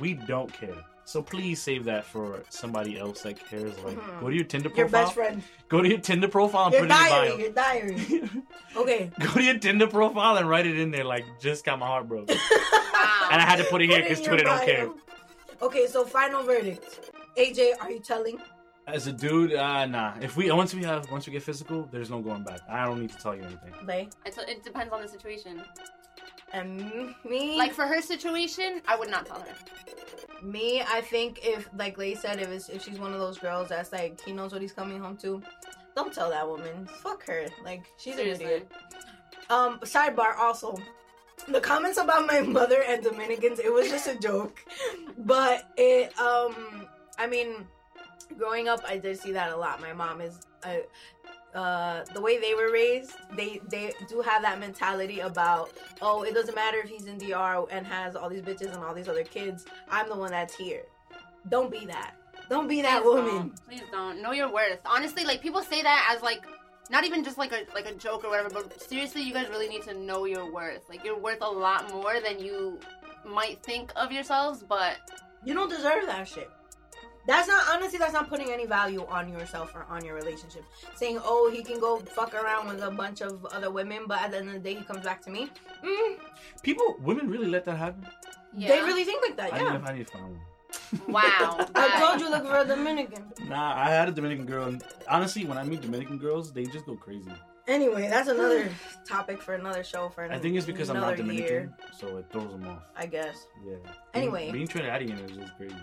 [0.00, 0.76] we don't care.
[1.06, 3.78] So please save that for somebody else that cares.
[3.84, 4.20] Like, Mhm.
[4.20, 4.78] go to your Tinder profile.
[4.84, 5.42] Your best friend.
[5.68, 7.28] Go to your Tinder profile and Your put it in diary.
[7.28, 8.30] your Your diary.
[8.76, 9.10] Okay.
[9.20, 11.04] go to your Tinder profile and write it in there.
[11.04, 14.44] Like, just got my heart broke, and I had to put it here because Twitter
[14.44, 14.88] your don't care.
[15.60, 17.10] Okay, so final verdict.
[17.36, 18.38] AJ, are you telling?
[18.86, 20.14] As a dude, uh, nah.
[20.20, 22.60] If we once we have once we get physical, there's no going back.
[22.68, 23.72] I don't need to tell you anything.
[23.86, 24.08] Lay.
[24.26, 25.62] It's, it depends on the situation.
[26.52, 29.54] And me, Like for her situation, I would not tell her.
[30.42, 33.70] me, I think if, like Lay said, if it's, if she's one of those girls
[33.70, 35.42] that's like he knows what he's coming home to,
[35.96, 36.86] don't tell that woman.
[37.02, 37.46] Fuck her.
[37.64, 38.44] Like she's Seriously.
[38.44, 38.72] an idiot.
[39.50, 40.76] Um, sidebar also.
[41.48, 44.64] The comments about my mother and Dominicans, it was just a joke.
[45.18, 46.86] But it um
[47.18, 47.66] I mean,
[48.38, 49.80] growing up I did see that a lot.
[49.80, 54.58] My mom is uh, uh the way they were raised, they they do have that
[54.60, 55.70] mentality about,
[56.02, 58.94] oh, it doesn't matter if he's in DR and has all these bitches and all
[58.94, 59.64] these other kids.
[59.90, 60.82] I'm the one that's here.
[61.48, 62.14] Don't be that.
[62.48, 63.34] Don't be that Please woman.
[63.34, 63.66] Don't.
[63.68, 64.22] Please don't.
[64.22, 64.80] Know your worth.
[64.84, 66.44] Honestly, like people say that as like
[66.90, 69.68] not even just like a like a joke or whatever, but seriously, you guys really
[69.68, 70.88] need to know your worth.
[70.88, 72.78] Like you're worth a lot more than you
[73.24, 74.96] might think of yourselves, but
[75.44, 76.50] You don't deserve that shit.
[77.26, 77.98] That's not honestly.
[77.98, 80.64] That's not putting any value on yourself or on your relationship.
[80.94, 84.30] Saying, "Oh, he can go fuck around with a bunch of other women, but at
[84.32, 85.50] the end of the day, he comes back to me."
[85.82, 86.16] Mm,
[86.62, 88.06] People, women really let that happen.
[88.56, 88.68] Yeah.
[88.68, 89.52] They really think like that.
[89.54, 89.78] I, Yeah.
[89.78, 90.40] need I need to find one.
[91.08, 91.66] Wow.
[91.74, 93.24] I told you, look for a Dominican.
[93.48, 96.84] Nah, I had a Dominican girl, and honestly, when I meet Dominican girls, they just
[96.86, 97.30] go crazy.
[97.66, 98.68] Anyway, that's another
[99.06, 100.24] topic for another show for.
[100.30, 102.82] I think it's because I'm not Dominican, year, so it throws them off.
[102.96, 103.46] I guess.
[103.66, 103.76] Yeah.
[104.12, 104.50] Anyway.
[104.50, 105.74] being, being Trinidadian is just crazy.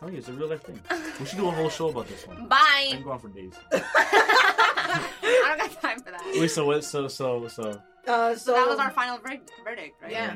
[0.00, 0.80] Tell you, it's a real life thing.
[1.20, 2.36] We should do a whole show about this one.
[2.42, 2.86] I Bye.
[2.90, 3.52] can go on for days.
[3.72, 6.22] I don't got time for that.
[6.38, 6.84] Wait, so what?
[6.84, 7.80] So so so.
[8.06, 10.12] Uh, so, So that was our final ver- verdict, right?
[10.12, 10.34] Yeah.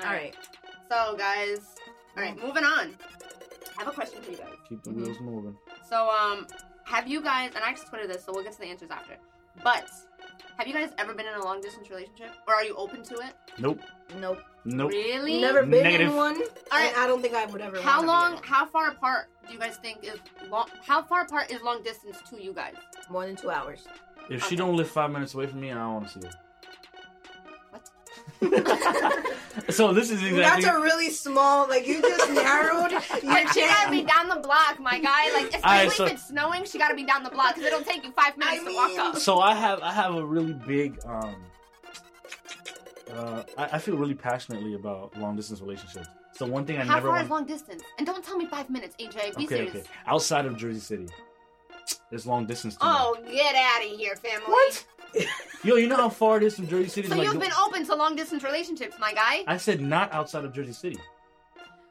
[0.00, 0.34] All All right.
[0.88, 1.58] So, guys,
[2.16, 2.94] all right, moving on.
[3.76, 4.48] I have a question for you guys.
[4.68, 5.56] Keep the wheels moving.
[5.88, 6.46] So, um,
[6.84, 9.16] have you guys, and I just tweeted this, so we'll get to the answers after.
[9.62, 9.88] But
[10.56, 13.14] have you guys ever been in a long distance relationship, or are you open to
[13.16, 13.34] it?
[13.58, 13.80] Nope.
[14.20, 14.38] Nope.
[14.64, 14.90] Nope.
[14.90, 15.40] Really?
[15.40, 16.08] Never been Negative.
[16.10, 16.38] in one,
[16.72, 16.96] right.
[16.96, 17.80] I don't think I would ever.
[17.80, 18.42] How wanna be long?
[18.44, 20.68] How far apart do you guys think is long?
[20.86, 22.74] How far apart is long distance to you guys?
[23.10, 23.86] More than two hours.
[24.30, 24.56] If she Okay.
[24.56, 26.32] don't live five minutes away from me, I don't want to see her.
[28.40, 29.24] What?
[29.70, 30.62] so this is exactly.
[30.64, 31.68] That's a really small.
[31.68, 33.00] Like you just narrowed your
[33.32, 34.12] Like, she gotta be chance.
[34.12, 35.32] down the block, my guy.
[35.32, 37.82] Like, especially Alright, so- if it's snowing, she gotta be down the block because it'll
[37.84, 39.16] take you five minutes I to walk up.
[39.18, 41.36] so I have I have a really big um.
[43.12, 46.08] Uh, I, I feel really passionately about long distance relationships.
[46.32, 47.24] So one thing I never How never far want.
[47.24, 47.82] is long distance?
[47.98, 49.36] And don't tell me five minutes, AJ.
[49.36, 49.74] Be okay, serious.
[49.76, 49.82] okay.
[50.06, 51.06] Outside of Jersey City,
[52.10, 52.76] it's long distance.
[52.76, 52.90] To me.
[52.92, 54.46] Oh, get out of here, family.
[54.46, 54.84] What?
[55.62, 57.08] Yo, you know how far it is from Jersey City?
[57.08, 59.44] So like, you've been open to long distance relationships, my guy.
[59.46, 60.98] I said not outside of Jersey City.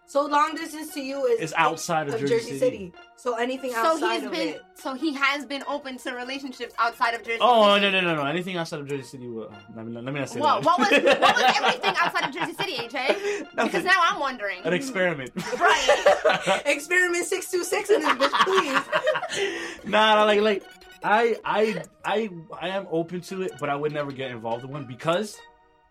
[0.05, 2.77] So long distance to you is It's outside of of Jersey, Jersey City.
[2.77, 2.93] City.
[3.15, 4.61] So anything So outside he's of been, it.
[4.75, 7.31] so he has been open to relationships outside of Jersey.
[7.31, 7.39] City.
[7.41, 7.89] Oh City.
[7.89, 8.25] no no no no!
[8.25, 9.27] Anything outside of Jersey City?
[9.27, 10.65] Will, uh, let, me, let me not say Whoa, that.
[10.65, 13.47] what was what was everything outside of Jersey City, AJ?
[13.55, 13.83] Because Nothing.
[13.85, 14.59] now I'm wondering.
[14.65, 15.31] An experiment.
[15.59, 16.61] Right.
[16.65, 19.85] Experiment six two six in this bitch, please.
[19.85, 20.63] nah, nah, like like
[21.03, 24.71] I I I I am open to it, but I would never get involved in
[24.71, 25.37] one because,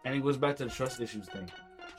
[0.04, 1.50] and it goes back to the trust issues thing.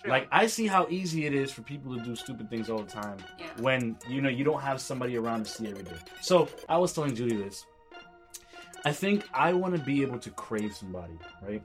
[0.05, 2.91] Like I see how easy it is for people to do stupid things all the
[2.91, 3.45] time Yeah.
[3.59, 5.95] when you know you don't have somebody around to see every day.
[6.21, 7.65] So I was telling Judy this.
[8.85, 11.63] I think I want to be able to crave somebody, right?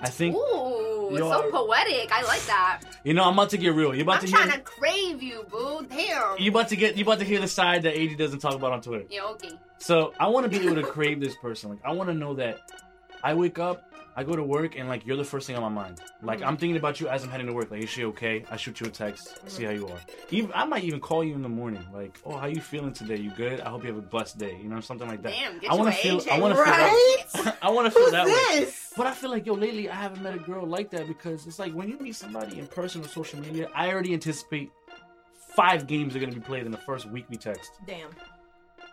[0.00, 2.10] I think Ooh, Yo, so poetic.
[2.12, 2.80] I like that.
[3.04, 3.94] you know I'm about to get real.
[3.94, 5.86] You about I'm to trying hear to crave you, boo.
[5.88, 6.38] Damn.
[6.38, 8.72] you about to get you about to hear the side that AJ doesn't talk about
[8.72, 9.04] on Twitter.
[9.10, 9.50] Yeah, okay.
[9.78, 11.70] So I want to be able to crave this person.
[11.70, 12.60] Like I want to know that
[13.22, 13.84] I wake up,
[14.16, 16.00] I go to work, and like you're the first thing on my mind.
[16.22, 16.46] Like Mhm.
[16.46, 17.70] I'm thinking about you as I'm heading to work.
[17.70, 18.44] Like is she okay?
[18.50, 19.98] I shoot you a text, see how you are.
[20.30, 21.84] Even I might even call you in the morning.
[21.92, 23.16] Like oh how you feeling today?
[23.16, 23.60] You good?
[23.60, 24.56] I hope you have a blessed day.
[24.62, 25.32] You know something like that.
[25.32, 26.22] Damn, get I wanna an feel-.
[26.30, 27.24] I wanna feel Right?
[27.62, 28.32] I want to feel that way.
[28.60, 28.92] this?
[28.96, 31.58] But I feel like yo lately I haven't met a girl like that because it's
[31.58, 34.70] like when you meet somebody in person or social media, I already anticipate
[35.56, 37.72] five games are gonna be played in the first week we text.
[37.86, 38.10] Damn.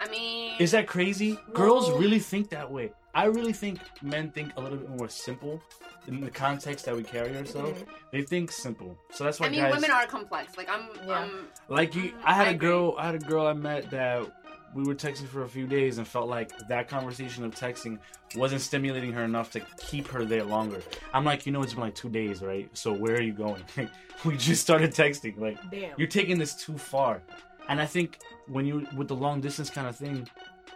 [0.01, 1.37] I mean, Is that crazy?
[1.53, 2.91] Girls really think that way.
[3.13, 5.61] I really think men think a little bit more simple
[6.07, 7.79] in the context that we carry ourselves.
[7.81, 7.87] Mhm.
[8.11, 8.97] They think simple.
[9.11, 10.57] So that's why I mean, guys women are complex.
[10.57, 11.19] Like I'm, Yeah.
[11.19, 12.69] I'm like you Mm, I had I a agree.
[12.69, 14.31] girl I had a girl I met that
[14.73, 17.99] we were texting for a few days and felt like that conversation of texting
[18.37, 20.81] wasn't stimulating her enough to keep her there longer.
[21.13, 22.69] I'm like, you know, it's been like two days, right?
[22.75, 23.61] So where are you going?
[24.25, 25.37] we just started texting.
[25.37, 25.91] Like Damn.
[25.97, 27.21] you're taking this too far
[27.69, 30.27] and i think when you with the long distance kind of thing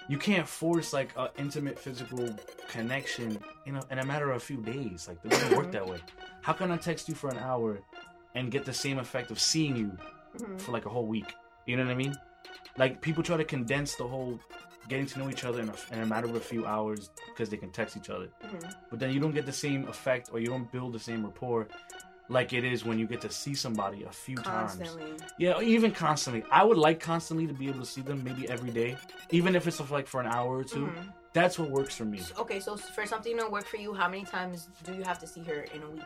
[0.08, 2.30] you can't force like an intimate physical
[2.68, 5.08] connection in a, in a matter of a few days.
[5.08, 5.98] Like it doesn't work that way.
[6.42, 7.80] How can i text you for an hour
[8.36, 9.92] and get the same effect of seeing you
[10.38, 10.62] Mhm.
[10.62, 11.34] for like a whole week?
[11.66, 12.16] You know what i mean?
[12.78, 14.40] Like people try to condense the whole
[14.90, 17.50] getting to know each other in a, in a matter of a few hours because
[17.50, 18.30] they can text each other.
[18.44, 18.76] Mhm.
[18.92, 21.68] but then you don't get the same effect or you don't build the same rapport
[22.28, 24.82] like it is when you get to see somebody a few times
[25.38, 26.44] yeah, even constantly.
[26.52, 28.98] I would like constantly to be able to see them maybe every day,
[29.32, 31.14] even if it's like for an hour or 2 Mhm.
[31.34, 32.22] That's what works for me.
[32.40, 35.28] Okay, so for something to work for you, how many times do you have to
[35.28, 36.04] see her in a week?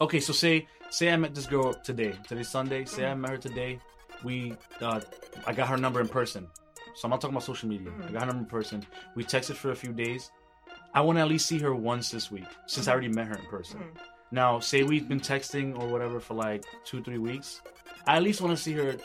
[0.00, 2.16] Okay, so say say I met this girl today.
[2.26, 2.86] Today's Sunday.
[2.86, 3.78] Say I met her today.
[4.22, 5.02] We uh,
[5.46, 6.48] I got her number in person.
[6.94, 7.90] So I'm not talking about social media.
[7.90, 8.12] I Mhm.
[8.12, 8.86] got her number in person.
[9.14, 10.30] We texted for a few days.
[10.94, 13.34] I want to at least see her once this week since I already met her
[13.36, 13.80] in person.
[14.34, 17.62] Now, say we've been texting or whatever for like two, three weeks.
[18.04, 18.96] I at least want to see her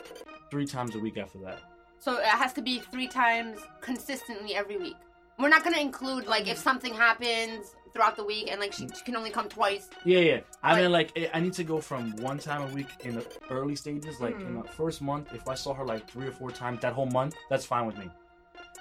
[0.50, 1.60] three times a week after that.
[2.00, 4.96] So it has to be three times consistently every week.
[5.38, 9.04] We're not gonna include like if something happens throughout the week and like she, she
[9.04, 9.88] can only come twice.
[10.04, 10.40] Yeah, yeah.
[10.64, 13.24] I Like- mean, like, I- need to go from one time a week in the
[13.50, 14.20] early stages.
[14.20, 14.62] Like, in Mhm.
[14.64, 17.36] the first month, if I saw her like three or four times that whole month,
[17.48, 18.10] that's fine with me.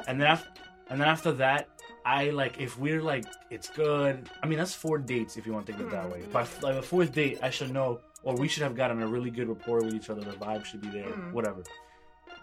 [0.08, 0.50] And then after,
[0.90, 1.68] and then after that,
[2.06, 4.30] I like if we're like it's good.
[4.42, 6.22] I mean, that's four dates if you want to think of it that way.
[6.22, 6.32] Mhm.
[6.32, 9.30] By like the fourth date, I should know, or we should have gotten a really
[9.30, 10.22] good rapport with each other.
[10.22, 11.32] The vibe should be there, Mhm.
[11.34, 11.62] whatever.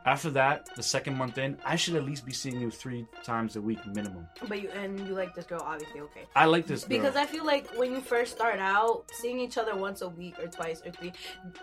[0.07, 3.57] After that, the second month in, I should at least be seeing you three times
[3.57, 4.29] a week minimum.
[4.49, 6.23] But you and you like this girl, obviously, okay.
[6.37, 6.89] I like this girl.
[6.97, 10.39] Because I feel like when you first start out, seeing each other once a week
[10.39, 11.13] or twice or three,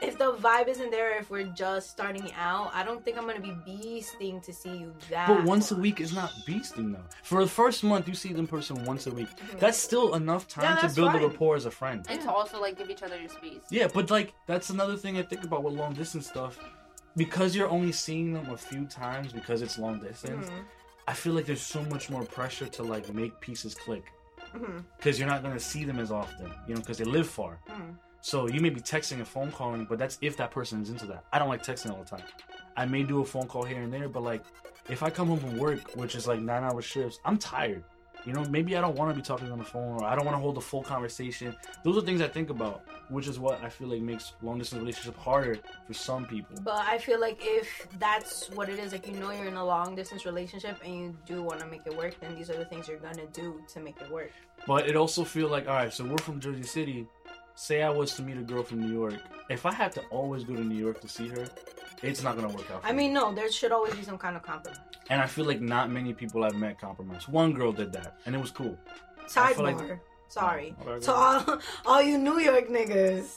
[0.01, 3.39] if the vibe isn't there, if we're just starting out, I don't think I'm gonna
[3.39, 5.29] be beasting to see you that.
[5.29, 7.05] But once a week is not beasting though.
[7.23, 9.29] For the first month, you see them person once a week.
[9.29, 9.59] Mhm.
[9.59, 12.05] That's still enough Yeah, time to that's build a rapport as a friend.
[12.09, 13.61] And to also like give each other your space.
[13.69, 16.59] Yeah, but like that's another thing I think about with long distance stuff.
[17.15, 20.63] Because you're only seeing them a few times because it's long distance, Mhm.
[21.07, 24.05] I feel like there's so much more pressure to like make pieces click.
[24.53, 24.83] Mhm.
[24.97, 27.59] Because you're not gonna see them as often, you know, because they live far.
[27.69, 27.97] Mhm.
[28.21, 31.05] So you may be texting and phone calling, but that's if that person is into
[31.07, 31.25] that.
[31.33, 32.25] I don't like texting all the time.
[32.77, 34.43] I may do a phone call here and there, but like
[34.89, 37.83] if I come home from work, which is like nine hour shifts, I'm tired.
[38.25, 40.25] You know, maybe I don't want to be talking on the phone or I don't
[40.25, 41.55] want to hold a full conversation.
[41.83, 44.79] Those are things I think about, which is what I feel like makes long distance
[44.79, 46.55] relationship harder for some people.
[46.63, 49.65] But I feel like if that's what it is, like you know you're in a
[49.65, 52.65] long distance relationship and you do want to make it work, then these are the
[52.65, 54.31] things you're gonna do to make it work.
[54.65, 57.07] But it also feel like, all right, so we're from Jersey City.
[57.55, 59.15] Say I was to meet a girl from New York.
[59.49, 61.47] If I had to always go to New York to see her,
[62.01, 62.81] it's not gonna work out.
[62.81, 63.03] For I me.
[63.03, 64.79] mean, no, there should always be some kind of compromise.
[65.09, 67.27] and I feel like not many people I've met compromise.
[67.27, 68.77] One girl did that, and it was cool.
[69.37, 69.89] I feel Sidebar.
[69.89, 70.75] like- Sorry.
[70.87, 73.27] Oh, To all, all you New York niggas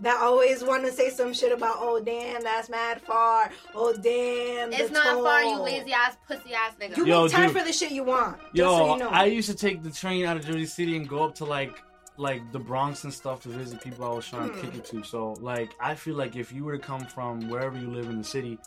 [0.00, 3.50] that always want to say some shit about, oh damn, that's mad far.
[3.74, 6.96] Oh damn, It's the not far, you lazy ass, pussy ass nigga.
[6.96, 7.58] You Yo, make time dude.
[7.58, 8.38] for the shit you want.
[8.38, 9.08] Just Yo, so you know.
[9.08, 11.82] I used to take the train out of Jersey City and go up to like
[12.18, 14.60] like the Bronx and stuff to visit people I was trying to Hmm.
[14.60, 15.02] kick it to.
[15.04, 18.18] So like I feel like if you were to come from wherever you live in
[18.18, 18.58] the city,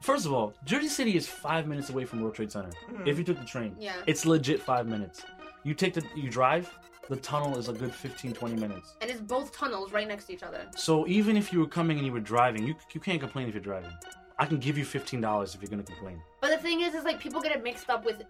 [0.00, 2.70] first of all, Jersey City is five minutes away from World Trade Center.
[2.90, 3.06] Mhm.
[3.08, 3.94] If you took the train, Yeah.
[4.06, 5.24] it's legit five minutes.
[5.64, 6.70] You take the you drive,
[7.08, 8.96] the tunnel is a good 15, 20 minutes.
[9.00, 10.68] And it's both tunnels right next to each other.
[10.76, 13.54] So even if you were coming and you were driving, you you can't complain if
[13.54, 13.92] you're driving.
[14.38, 16.20] I can give you fifteen dollars if you're gonna complain.
[16.40, 18.22] But the thing is, is like people get it mixed up with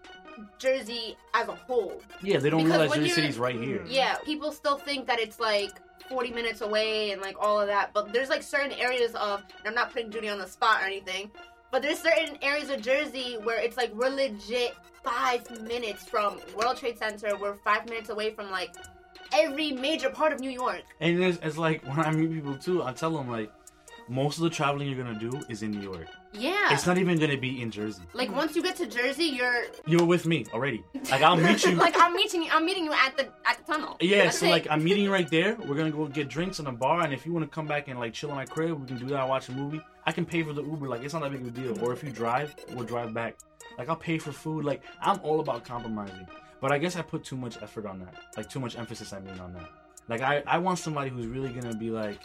[0.57, 2.01] Jersey as a whole.
[2.21, 3.83] Yeah, they don't Because realize Jersey City's right here.
[3.87, 5.71] Yeah, people still think that it's like
[6.07, 7.93] 40 minutes away and like all of that.
[7.93, 10.85] But there's like certain areas of, and I'm not putting Judy on the spot or
[10.85, 11.29] anything,
[11.71, 16.77] but there's certain areas of Jersey where it's like we're legit five minutes from World
[16.77, 17.35] Trade Center.
[17.37, 18.73] We're five minutes away from like
[19.33, 20.83] every major part of New York.
[20.99, 23.51] And it's, it's like when I meet people too, I tell them like
[24.09, 26.07] most of the traveling you're gonna do is in New York.
[26.33, 26.73] Yeah.
[26.73, 28.03] It's not even gonna be in Jersey.
[28.13, 30.83] like once you get to Jersey, you're You're with me already.
[31.11, 31.71] Like I'll meet you.
[31.87, 32.49] like I'm meeting you.
[32.51, 33.97] I'm meeting you at the at the tunnel.
[33.99, 34.49] yeah, That's so it.
[34.49, 35.55] like I'm meeting you right there.
[35.55, 37.87] We're gonna go get drinks in a bar, and if you want to come back
[37.87, 39.27] and like chill in my crib, we can do that.
[39.27, 39.81] Watch a movie.
[40.05, 40.87] I can pay for the Uber.
[40.87, 41.83] Like it's not that big of a deal.
[41.83, 43.35] Or if you drive, we'll drive back.
[43.77, 44.63] Like I'll pay for food.
[44.65, 46.27] Like I'm all about compromising.
[46.59, 48.15] But I guess I put too much effort on that.
[48.35, 49.69] Like too much emphasis I mean on that.
[50.09, 52.19] Like I, I want somebody who's really gonna be like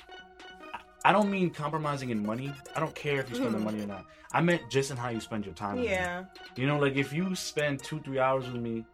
[1.04, 2.52] I- don't mean compromising in money.
[2.76, 3.64] I don't care if you spend the Mhm.
[3.64, 4.04] money or not.
[4.32, 5.76] I meant just in how you spend your time.
[5.76, 5.90] with me.
[5.90, 6.24] yeah.
[6.56, 8.84] You know, like if you spend two, three hours with me,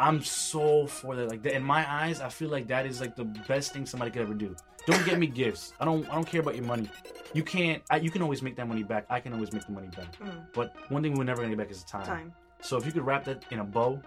[0.00, 1.28] I'm so for that.
[1.30, 4.22] Like in my eyes, I feel like that is like the best thing somebody could
[4.22, 4.56] ever do.
[4.86, 5.72] Don't get me gifts.
[5.80, 6.08] I don't.
[6.10, 6.90] I don't care about your money.
[7.32, 7.82] You can't.
[7.90, 9.06] I, you can always make that money back.
[9.08, 10.18] I can always make the money back.
[10.18, 10.46] Mm.
[10.52, 12.04] But one thing we're never gonna get back is time.
[12.04, 12.34] Time.
[12.60, 14.00] So if you could wrap that in a bow,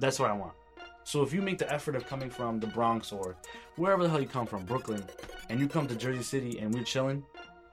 [0.00, 0.52] that's what I want.
[1.04, 3.36] So if you make the effort of coming from the Bronx or
[3.76, 5.04] wherever the hell you come from, Brooklyn,
[5.48, 7.22] and you come to Jersey City and we're chilling,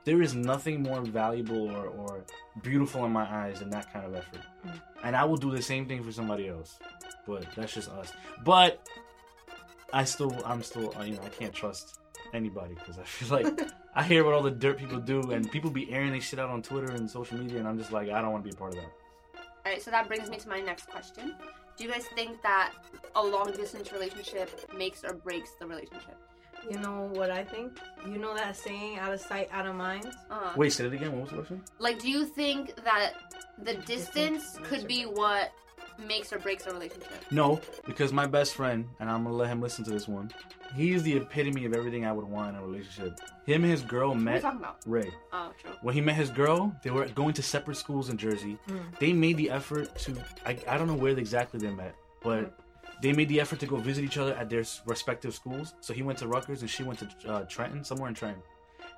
[0.04, 2.26] there is nothing more valuable or, or
[2.62, 4.42] beautiful in my eyes than that kind of effort.
[4.66, 4.80] Mm.
[5.04, 6.80] And I will do the same thing for somebody else.
[7.26, 8.12] But that's just us.
[8.44, 8.88] But
[9.94, 12.00] I still, I'm still, uh, you know, I can't trust
[12.34, 15.70] anybody because I feel like I hear what all the dirt people do, and people
[15.70, 18.22] be airing their shit out on Twitter and social media, and I'm just like, I
[18.22, 18.92] don't want to be a part of that.
[19.66, 21.36] All right, so that brings me to my next question.
[21.78, 22.74] Do you guys think that
[23.16, 26.18] a long distance relationship makes or breaks the relationship?
[26.70, 27.80] You know what I think?
[28.06, 30.06] You know that saying, out of sight, out of mind?
[30.30, 31.12] Uh, Wait, say it again.
[31.14, 31.62] What was the question?
[31.80, 33.14] like, do you think that
[33.58, 35.52] the distance makes could be what
[36.08, 37.12] makes or breaks a relationship?
[37.32, 40.32] No, because my best friend, and I'm gonna let him listen to this one.
[40.76, 43.20] He's the epitome of everything I would want in a relationship.
[43.46, 44.78] Him and his girl What are met talking about?
[44.86, 45.12] Ray.
[45.34, 45.72] Oh, true.
[45.82, 48.58] When he met his girl, they were going to separate schools in Jersey.
[48.70, 49.00] Mm.
[49.00, 50.16] They made the effort to.
[50.46, 52.58] I, I don't know where exactly they met, but
[53.02, 55.74] they made the effort to go visit each other at their respective schools.
[55.82, 58.42] So he went to Rutgers and she went to uh, Trenton, somewhere in Trenton.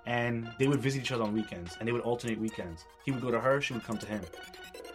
[0.06, 2.84] And they would visit each other on weekends, and they would alternate weekends.
[3.06, 4.22] He would go to her, she would come to him.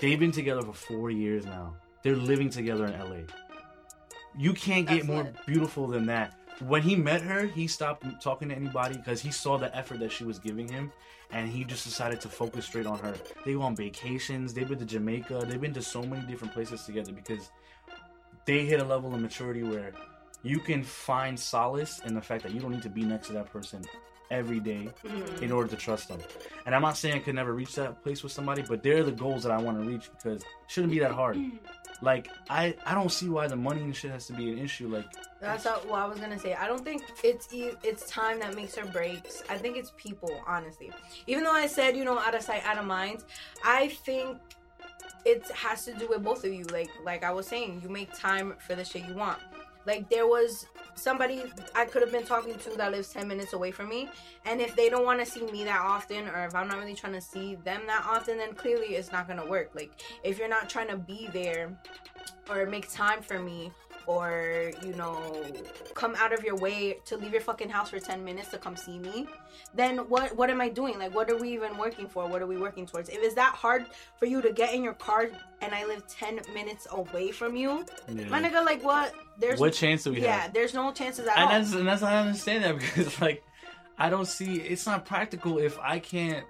[0.01, 1.77] They've been together for four years now.
[2.03, 3.23] They're living together in LA.
[4.37, 5.47] You can't get That's more lit.
[5.47, 6.35] beautiful than that.
[6.61, 10.11] When he met her, he stopped talking to anybody because he saw the effort that
[10.11, 10.93] she was giving him,
[11.31, 13.15] and he just decided to focus straight on her.
[13.45, 14.55] They go on vacations.
[14.55, 15.47] They've been to Jamaica.
[15.49, 17.51] They've been to so many different places together because
[18.45, 19.93] they hit a level of maturity where
[20.43, 23.33] you can find solace in the fact that you don't need to be next to
[23.35, 23.83] that person
[24.31, 25.43] every day Mhm.
[25.43, 26.21] in order to trust them.
[26.67, 29.13] And I'm not saying I could never reach that place with somebody, but they're the
[29.13, 31.39] goals that I want to reach because it shouldn't be that hard.
[32.03, 34.87] Like I, I don't see why the money and shit has to be an issue.
[34.89, 35.07] Like
[35.41, 36.55] That's what I was gonna say.
[36.55, 39.43] I don't think it's e- it's time that makes or breaks.
[39.49, 40.93] I think it's people, honestly.
[41.27, 43.25] Even though I said you know out of sight, out of mind,
[43.65, 44.39] I think
[45.25, 46.65] it has to do with both of you.
[46.67, 49.39] Like like I was saying, you make time for the shit you want.
[49.87, 50.67] Like there was
[50.99, 51.45] somebody
[51.75, 54.09] I could have been talking to that lives ten minutes away from me,
[54.45, 56.95] and if they don't want to see me that often, or if I'm not really
[56.95, 59.71] trying to see them that often, then clearly it's not gonna work.
[59.75, 59.93] Like
[60.23, 61.79] if you're not trying to be there
[62.51, 63.71] or make time for me
[64.09, 65.21] or you know
[65.93, 68.75] come out of your way to leave your fucking house for 10 minutes to come
[68.75, 69.27] see me
[69.75, 70.99] then what what am i doing?
[70.99, 72.27] Like what are we even working for?
[72.27, 73.11] What are we working towards?
[73.11, 73.85] If it's that hard
[74.19, 75.29] for you to get in your car
[75.61, 77.85] and i live 10 minutes away from you
[78.31, 79.13] my nigga like what?
[79.39, 80.25] There's what chance do we have?
[80.25, 81.51] yeah there's no chances at And all.
[81.59, 83.45] that's and that's I understand that because like
[83.99, 86.47] I don't see it's not practical if I can't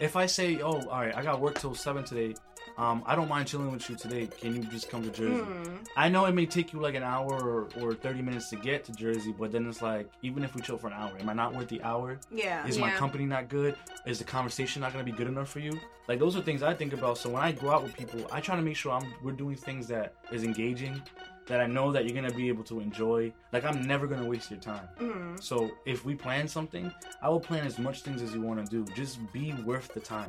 [0.00, 2.34] if I say oh all right I got work till seven today.
[2.78, 4.26] Um, I don't mind chilling with you today.
[4.26, 5.42] Can you just come to Jersey?
[5.42, 5.76] Hmm.
[5.96, 8.84] I know it may take you like an hour or, or 30 minutes to get
[8.84, 11.32] to Jersey, but then it's like, even if we chill for an hour, am I
[11.32, 12.18] not worth the hour?
[12.30, 12.96] yeah Is my Yeah.
[12.96, 13.76] company not good?
[14.06, 15.78] Is the conversation not going to be good enough for you?
[16.06, 17.16] Like, those are things I think about.
[17.16, 19.56] So when I go out with people, I try to make sure I'm we're doing
[19.56, 21.00] things that is engaging,
[21.46, 23.32] that I know that you're going to be able to enjoy.
[23.52, 24.86] Like, I'm never going to waste your time.
[24.98, 25.42] Mhm.
[25.42, 28.70] So if we plan something, I will plan as much things as you want to
[28.70, 28.84] do.
[28.94, 30.28] Just be worth the time.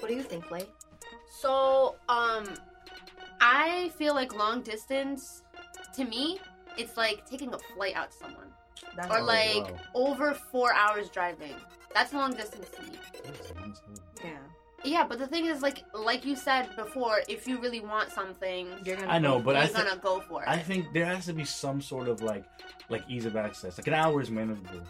[0.00, 0.66] what do you think Lay?
[1.40, 2.44] So, um,
[3.40, 5.42] I feel like long distance,
[5.96, 6.38] to me,
[6.76, 8.48] it's like taking a flight out to someone,
[8.96, 9.78] That's or like wow.
[9.94, 11.54] over four hours driving.
[11.94, 12.98] That's long distance to me.
[14.24, 14.30] yeah
[14.84, 18.68] Yeah, but the thing is, like, like you said before, if you really want something,
[18.84, 20.48] you're gonna I know, but you're I thi- gonna go for it.
[20.48, 22.44] I think there has to be some sort of like
[22.88, 23.78] like ease of access.
[23.78, 24.82] Like an hour is manageable.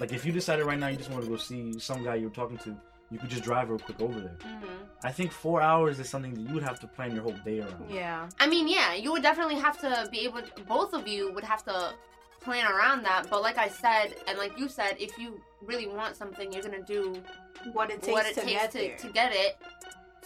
[0.00, 2.30] Like if you decided right now you just want to go see some guy you're
[2.30, 2.76] talking to,
[3.14, 4.36] you could just drive real quick over there.
[4.42, 7.36] hmm I think four hours is something that you would have to plan your whole
[7.44, 7.84] day around.
[7.90, 10.40] yeah I mean, yeah, you would definitely have to be able.
[10.66, 11.92] both of you would have to
[12.40, 13.26] plan around that.
[13.30, 16.82] But like I said, and like you said, if you really want something, you're gonna
[16.82, 17.22] do
[17.72, 19.56] what it takes what it to takes get to, there to get it.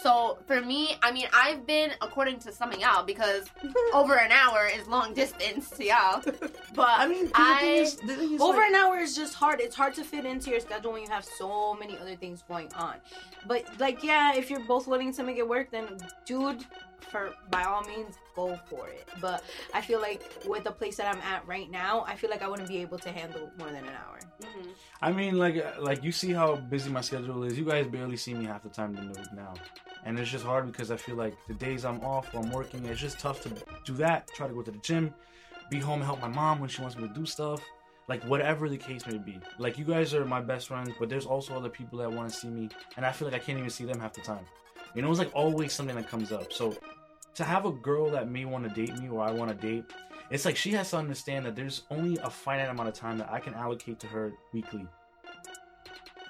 [0.03, 3.47] So for me, I mean, I've been according to summing out because
[3.93, 6.23] over an hour is long distance to y'all.
[6.75, 9.61] But I mean, I- thing is- the Over like- an hour is just hard.
[9.61, 12.73] It's hard to fit into your schedule when you have so many other things going
[12.75, 12.95] on.
[13.47, 15.87] But like, yeah, if you're both willing to make it work, then
[16.25, 16.65] dude,
[17.11, 19.09] for by all means, go for it.
[19.21, 19.43] But
[19.75, 22.49] I feel like with the place that I'm at right now, I feel like I
[22.49, 24.19] wouldn't be able to handle more than an hour.
[24.43, 24.69] Mhm.
[25.03, 27.59] I mean, like, like you see how busy my schedule is.
[27.59, 29.55] You guys barely see me half the time in the week now,
[30.05, 32.85] and it's just hard because I feel like the days I'm off or I'm working,
[32.87, 33.53] it's just tough to
[33.85, 34.29] do that.
[34.35, 35.15] Try to go to the gym,
[35.71, 37.63] be home and help my mom when she wants me to do stuff.
[38.09, 39.39] Like whatever the case may be.
[39.59, 42.35] Like you guys are my best friends, but there's also other people that want to
[42.35, 44.47] see me, and I feel like I can't even see them half the time.
[44.95, 46.53] You know, it's like always something that comes up.
[46.53, 46.75] So
[47.35, 49.85] to have a girl that may want to date me or I want to date,
[50.31, 53.31] it's like she has to understand that there's only a finite amount of time that
[53.31, 54.87] I can allocate to her weekly.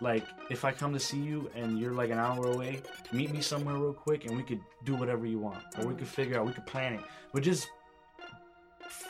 [0.00, 2.82] Like, if I come to see you and you're like an hour away,
[3.12, 5.62] meet me somewhere real quick and we could do whatever you want.
[5.78, 7.00] Or we could figure out, we could plan it.
[7.32, 7.68] But just,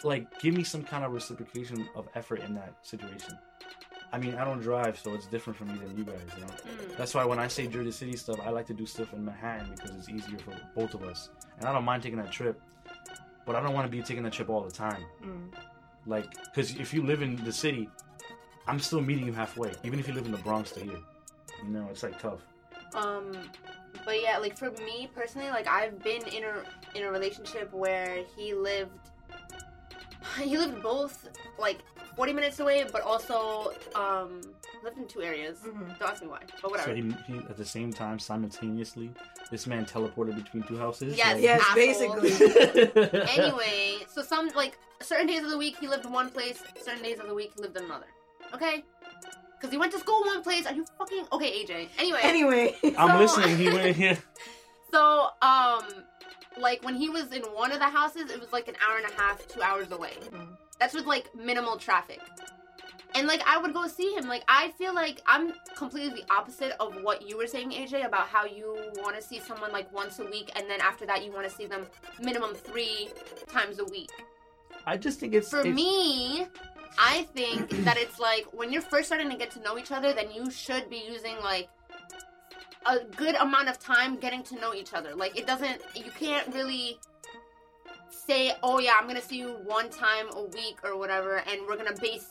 [0.03, 3.39] like, give me some kind of reciprocation of effort in that situation.
[4.11, 6.49] I mean, I don't drive, so it's different for me than you guys, you know?
[6.49, 6.97] Mm.
[6.97, 9.71] That's why when I say Jersey City stuff, I like to do stuff in Manhattan
[9.75, 11.29] because it's easier for both of us.
[11.59, 12.59] And I don't mind taking that trip,
[13.45, 15.05] but I don't want to be taking that trip all the time.
[15.23, 15.53] Mm.
[16.07, 17.91] Like, because if you live in the city,
[18.69, 20.99] I'm still meeting you halfway, even if you live in the Bronx to here.
[21.65, 22.41] You know, it's like tough.
[22.95, 23.33] Um,
[24.05, 26.63] but yeah, like for me personally, like I've been in a
[26.97, 28.93] in a relationship where he lived,
[30.41, 31.79] he lived both like
[32.17, 34.41] forty minutes away, but also um
[34.85, 35.59] lived in two areas.
[35.67, 35.99] Mhm.
[35.99, 36.91] Don't ask me why, but whatever.
[36.91, 39.11] So he, he, at the same time, simultaneously,
[39.51, 41.17] this man teleported between two houses.
[41.17, 42.21] Yes, Like- Yes, asshole.
[42.21, 43.21] basically.
[43.45, 47.03] anyway, so some like certain days of the week he lived in one place, certain
[47.03, 48.07] days of the week he lived in another.
[48.55, 48.85] Okay,
[49.57, 50.67] because he went to school one place.
[50.67, 51.89] Are you fucking okay, AJ?
[51.99, 53.57] Anyway, Anyway, I'm So- listening.
[53.59, 54.19] He went here.
[54.91, 55.83] So, um,
[56.59, 59.05] like when he was in one of the houses, it was like an hour and
[59.07, 60.15] a half, two hours away.
[60.31, 60.57] Mhm.
[60.81, 62.21] That's with like minimal traffic.
[63.15, 64.29] And like I would go see him.
[64.29, 68.29] Like I feel like I'm completely the opposite of what you were saying, AJ, about
[68.29, 71.33] how you want to see someone like once a week, and then after that you
[71.33, 71.87] want to see them
[72.19, 73.11] minimum three
[73.47, 74.11] times a week.
[74.87, 76.47] I just think it's For it's- me,
[76.99, 80.13] I think that it's like when you're first starting to get to know each other,
[80.13, 81.69] then you should be using like
[82.87, 85.15] a good amount of time getting to know each other.
[85.15, 86.99] Like it doesn't, you can't really
[88.11, 91.77] say, oh yeah, I'm gonna see you one time a week or whatever, and we're
[91.77, 92.27] gonna base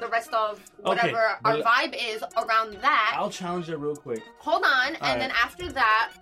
[0.00, 3.14] the rest of whatever our vibe is around that.
[3.16, 4.22] I'll challenge it real quick.
[4.38, 5.18] hold on and Alright.
[5.20, 6.12] then after that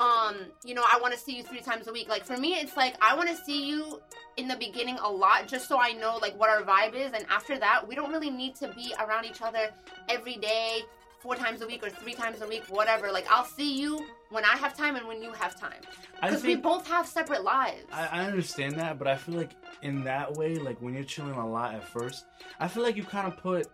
[0.00, 2.54] um you know i want to see you three times a week like for me
[2.54, 4.00] it's like i want to see you
[4.36, 7.24] in the beginning a lot just so i know like what our vibe is and
[7.30, 9.70] after that we don't really need to be around each other
[10.08, 10.80] every day
[11.20, 14.44] four times a week or three times a week whatever like i'll see you when
[14.44, 15.80] i have time and when you have time
[16.22, 19.50] because we both have separate lives I, I understand that, but I feel like
[19.82, 22.24] in that way, like when you're chilling a lot at first,
[22.60, 23.68] I feel like you kind of put.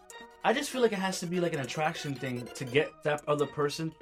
[0.45, 3.23] I just feel like it has to be like an attraction thing to get that
[3.29, 3.93] other person.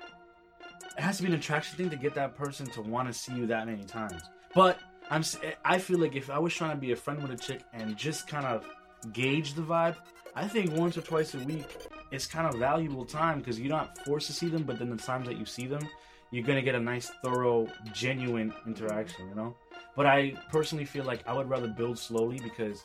[0.96, 3.34] It has to be an attraction thing to get that person to want to see
[3.34, 4.22] you that many times.
[4.54, 4.78] But
[5.10, 5.20] I'm.
[5.20, 7.36] s- eh, I feel like if I was trying to be a friend with a
[7.36, 8.64] chick and just kind of
[9.12, 9.96] gauge the vibe,
[10.34, 11.76] I think once or twice a week
[12.12, 14.96] it's kind of valuable time because you're not forced to see them, but then the
[14.96, 15.86] times that you see them,
[16.30, 19.28] you're gonna get a nice, thorough, genuine interaction.
[19.28, 19.56] You know.
[19.96, 22.84] But I personally feel like I would rather build slowly because,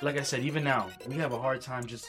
[0.00, 2.06] like I said, even now we have a hard time just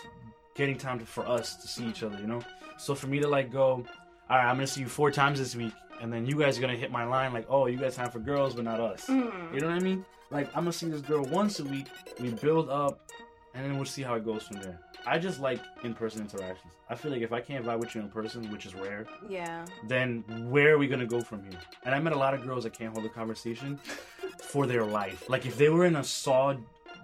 [0.55, 2.19] getting time to, for us to see each other.
[2.19, 2.41] You know.
[2.77, 3.85] So for me to like go,
[4.29, 5.73] all right, I'm gonna see you four times this week,
[6.03, 8.19] and then you guys are gonna hit my line like, oh, you guys time for
[8.19, 9.05] girls, but not us.
[9.07, 9.53] Mm.
[9.53, 10.05] You know what I mean?
[10.31, 11.87] Like I'm gonna see this girl once a week.
[12.19, 13.09] We build up,
[13.53, 14.77] and then we'll see how it goes from there.
[15.05, 16.73] I just like in-person interactions.
[16.89, 19.65] I feel like if I can't vibe with you in person, which is rare, Yeah.
[19.87, 21.59] then where are we gonna go from here?
[21.85, 23.79] And I met a lot of girls that can't hold a conversation
[24.41, 25.29] for their life.
[25.29, 26.55] Like if they were in a saw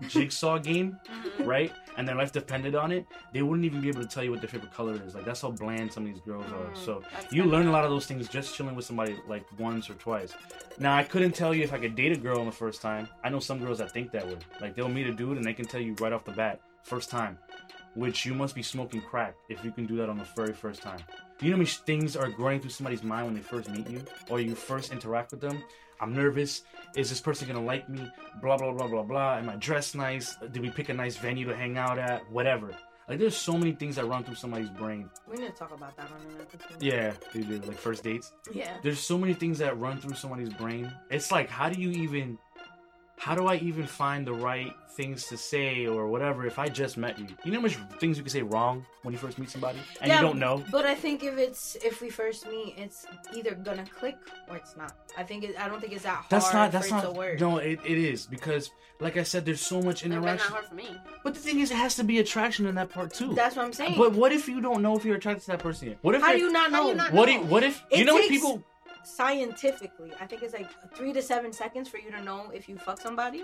[0.07, 1.45] jigsaw game, Mhm.
[1.45, 4.31] right, and their life depended on it, they wouldn't even be able to tell you
[4.31, 5.15] what their favorite color is.
[5.15, 6.71] Like that's how bland some of these girls are.
[6.71, 9.45] Mm, So that's you learn a lot of those things just chilling with somebody like
[9.59, 10.33] once or twice.
[10.79, 13.07] Now I couldn't tell you if I could date a girl on the first time.
[13.23, 14.37] I know some girls that think that way.
[14.61, 17.09] Like they'll meet a dude and they can tell you right off the bat, first
[17.09, 17.37] time,
[17.95, 20.81] which you must be smoking crack if you can do that on the very first
[20.81, 20.99] time.
[21.37, 23.89] Do you know how many things are going through somebody's mind when they first meet
[23.89, 25.63] you or you first interact with them?
[26.01, 26.63] I'm nervous.
[26.95, 28.09] Is this person gonna like me?
[28.41, 29.37] Blah blah blah blah blah.
[29.37, 30.35] Am I dressed nice?
[30.51, 32.29] Did we pick a nice venue to hang out at?
[32.31, 32.75] Whatever.
[33.07, 35.09] Like there's so many things that run through somebody's brain.
[35.27, 36.81] We need to talk about that on an episode.
[36.81, 37.59] Yeah, they do.
[37.59, 38.77] Like first dates Yeah.
[38.83, 40.91] there's so many things that run through somebody's brain.
[41.09, 42.37] It's like, how do you even,
[43.19, 46.95] how do I even find the right things to say or whatever if I just
[46.97, 47.27] met you?
[47.43, 50.07] You know how much things you can say wrong when you first meet somebody and
[50.09, 50.63] Yeah, you don't know?
[50.71, 53.05] But I think if it's if we first meet, it's
[53.35, 54.15] either gonna click
[54.49, 54.93] or it's not.
[55.17, 56.67] I think it, I don't think it's that hard That's not.
[56.67, 57.03] for That's it not.
[57.03, 57.39] to work.
[57.39, 60.51] No, it, it is because, like I said, there's so much Never been that interaction.
[60.53, 60.87] hard for me
[61.23, 63.33] But the thing is, it has to be attraction in that part too.
[63.33, 63.95] That's what I'm saying.
[63.97, 65.97] But what if you don't know if you're attracted to that person yet?
[66.01, 66.89] What if How do you're- you not How do know?
[66.91, 67.33] you not What, know?
[67.35, 68.63] you, what if It you know what takes- people?
[69.03, 72.77] Scientifically, I think it's like three to seven seconds for you to know if you
[72.77, 73.43] fuck somebody.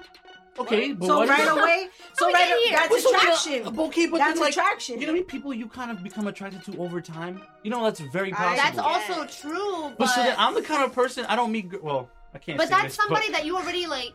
[0.57, 2.77] Okay, but so right if, away, so right get here?
[2.77, 3.79] that's Well, so you- attraction.
[3.79, 4.95] Okay, but That's then, like, attraction.
[4.99, 7.41] You know how many people you kind of become attracted to over time?
[7.63, 8.55] You know that's very I- possible.
[8.63, 8.81] that's Yeah.
[8.83, 11.83] also true but, But so then I'm the kind of person I don't meet.
[11.83, 12.57] Well, I can't.
[12.57, 14.13] but say that's this, somebody that you already like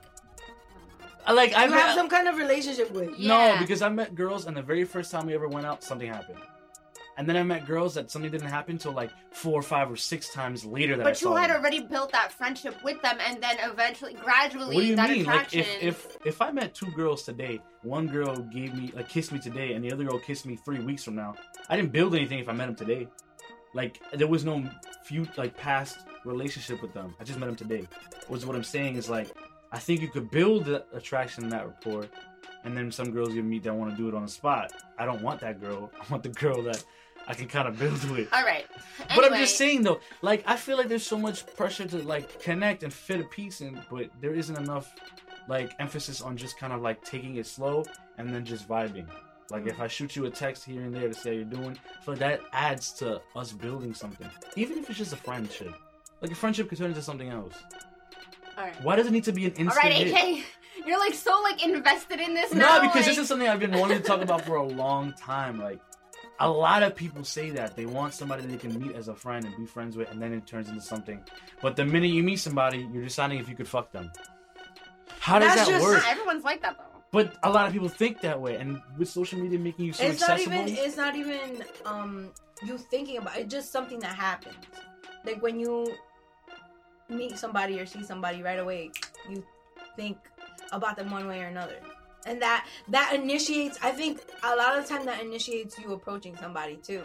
[1.27, 3.19] I like I have some kind of relationship with.
[3.19, 3.55] Yeah.
[3.55, 6.09] no because I met girls and the very first time we ever went out, something
[6.11, 6.39] happened,
[7.21, 9.97] and then I met girls that something didn't happen till like four or five or
[9.97, 11.59] six times later that I But you had them.
[11.59, 15.27] already built that friendship with them, and then eventually, gradually, What do you that mean?
[15.27, 19.33] Like if if if I met two girls today, one girl gave me like kissed
[19.33, 21.35] me today, and the other girl kissed me three weeks from now,
[21.69, 23.07] I didn't build anything if I met them today.
[23.75, 24.65] Like there was no
[25.05, 27.15] few like past relationship with them.
[27.21, 27.87] I just met them today.
[28.31, 29.29] Was what I'm saying is like
[29.73, 32.07] I think you could build the attraction and that rapport,
[32.65, 34.73] and then some girls you meet that want to do it on the spot.
[34.99, 35.91] I don't want that girl.
[36.01, 36.83] I want the girl that
[37.31, 38.29] I can kind of build with.
[38.33, 38.67] All right.
[39.15, 42.43] But I'm just saying though, like I feel like there's so much pressure to like
[42.43, 44.93] connect and fit a piece in, but there isn't enough
[45.49, 47.85] like emphasis on just kind of like taking it slow
[48.19, 49.07] and then just vibing.
[49.49, 49.87] Like if I mm-hmm.
[49.87, 52.41] shoot you a text here and there to say how you're doing, I like that
[52.53, 54.29] adds to us building something.
[54.57, 55.73] Even if it's just a friendship.
[56.21, 57.55] Like a friendship could turn into something else.
[58.59, 58.75] All right.
[58.83, 60.41] Why does it need to be an All instant right, hit?
[60.41, 60.45] AK.
[60.85, 63.79] You're like so like invested in this No, because like, this is something I've been
[63.79, 65.61] wanting to talk about for a long time.
[65.61, 65.79] Like,
[66.41, 69.45] a lot of people say that they want somebody they can meet as a friend
[69.45, 71.23] and be friends with, and then it turns into something.
[71.61, 74.11] But the minute you meet somebody, you're deciding if you could fuck them.
[75.19, 76.03] How does That's that just- work?
[76.03, 76.85] Not everyone's like that though.
[77.13, 80.05] But a lot of people think that way, and with social media making you so
[80.05, 80.85] it's not accessible, even.
[80.85, 81.65] It's not even.
[81.85, 82.31] Um,
[82.63, 83.49] you thinking about it.
[83.51, 84.55] Just something that happens.
[85.25, 85.93] Like when you
[87.09, 88.93] meet somebody or see somebody right away,
[89.29, 89.45] you
[89.97, 90.17] think
[90.73, 91.81] about them one way or another,
[92.27, 93.79] and that that initiates.
[93.83, 97.03] I think a lot of the time that initiates you approaching somebody too.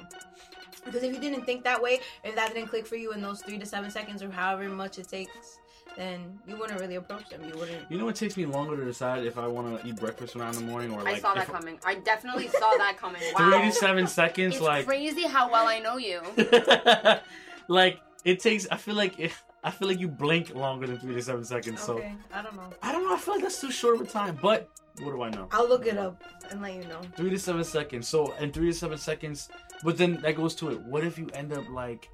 [0.83, 3.41] Because if you didn't think that way, if that didn't click for you in those
[3.41, 5.57] three to seven seconds or however much it takes,
[5.97, 7.43] then you wouldn't really approach them.
[7.43, 7.89] You wouldn't.
[7.89, 10.55] you know, it takes me longer to decide if I want to eat breakfast around
[10.55, 11.79] in the morning or like I saw that coming.
[11.85, 13.21] I definitely saw that coming.
[13.37, 13.51] Wow.
[13.51, 14.55] three to seven seconds.
[14.55, 16.21] It's like, crazy how well I know you.
[17.67, 18.67] like it takes.
[18.69, 21.81] I feel like if I feel like you blink longer than three to seven seconds.
[21.81, 22.69] So Okay, I don't know.
[22.83, 23.15] I don't know.
[23.15, 24.37] I feel like that's too short of a time.
[24.39, 24.69] But
[25.01, 25.47] what do I know?
[25.51, 26.23] I'll look it up.
[26.51, 27.01] and let you know.
[27.17, 28.07] Three to seven seconds.
[28.07, 29.49] So in three to seven seconds,
[29.83, 30.79] but then that goes to it.
[30.81, 32.07] What if you end up like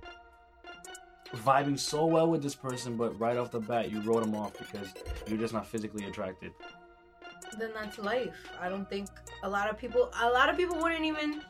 [1.46, 4.58] vibing so well with this person, but right off the bat you wrote them off
[4.58, 4.88] because
[5.28, 6.52] you're just not physically attracted?
[7.60, 8.34] Then that's life.
[8.62, 9.10] I don't think
[9.44, 10.10] a lot of people.
[10.22, 11.42] A lot of people wouldn't even.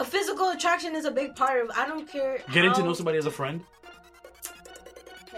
[0.00, 1.70] A physical attraction is a big part of.
[1.76, 2.38] I don't care.
[2.52, 3.60] Getting to know somebody as a friend.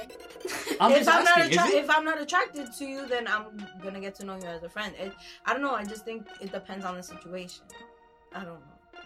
[0.02, 0.76] Okay.
[0.80, 3.44] I'm if I'm not asking, attra- if I'm not attracted to you, then I'm
[3.82, 4.94] gonna get to know you as a friend.
[4.98, 5.12] It,
[5.44, 5.74] I don't know.
[5.74, 7.64] I just think it depends on the situation.
[8.34, 9.02] I don't know.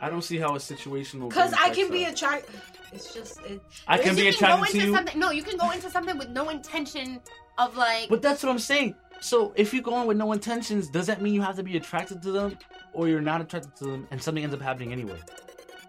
[0.00, 1.30] I don't see how a situational.
[1.30, 2.54] Cause I can be attracted.
[2.92, 3.60] It's just it.
[3.86, 5.18] I can be you can go attracted to you, something.
[5.18, 7.20] No, you can go into something with no intention
[7.58, 8.08] of like.
[8.08, 8.94] but that's what I'm saying.
[9.20, 11.76] So if you go in with no intentions, does that mean you have to be
[11.76, 12.58] attracted to them,
[12.94, 15.20] or you're not attracted to them, and something ends up happening anyway?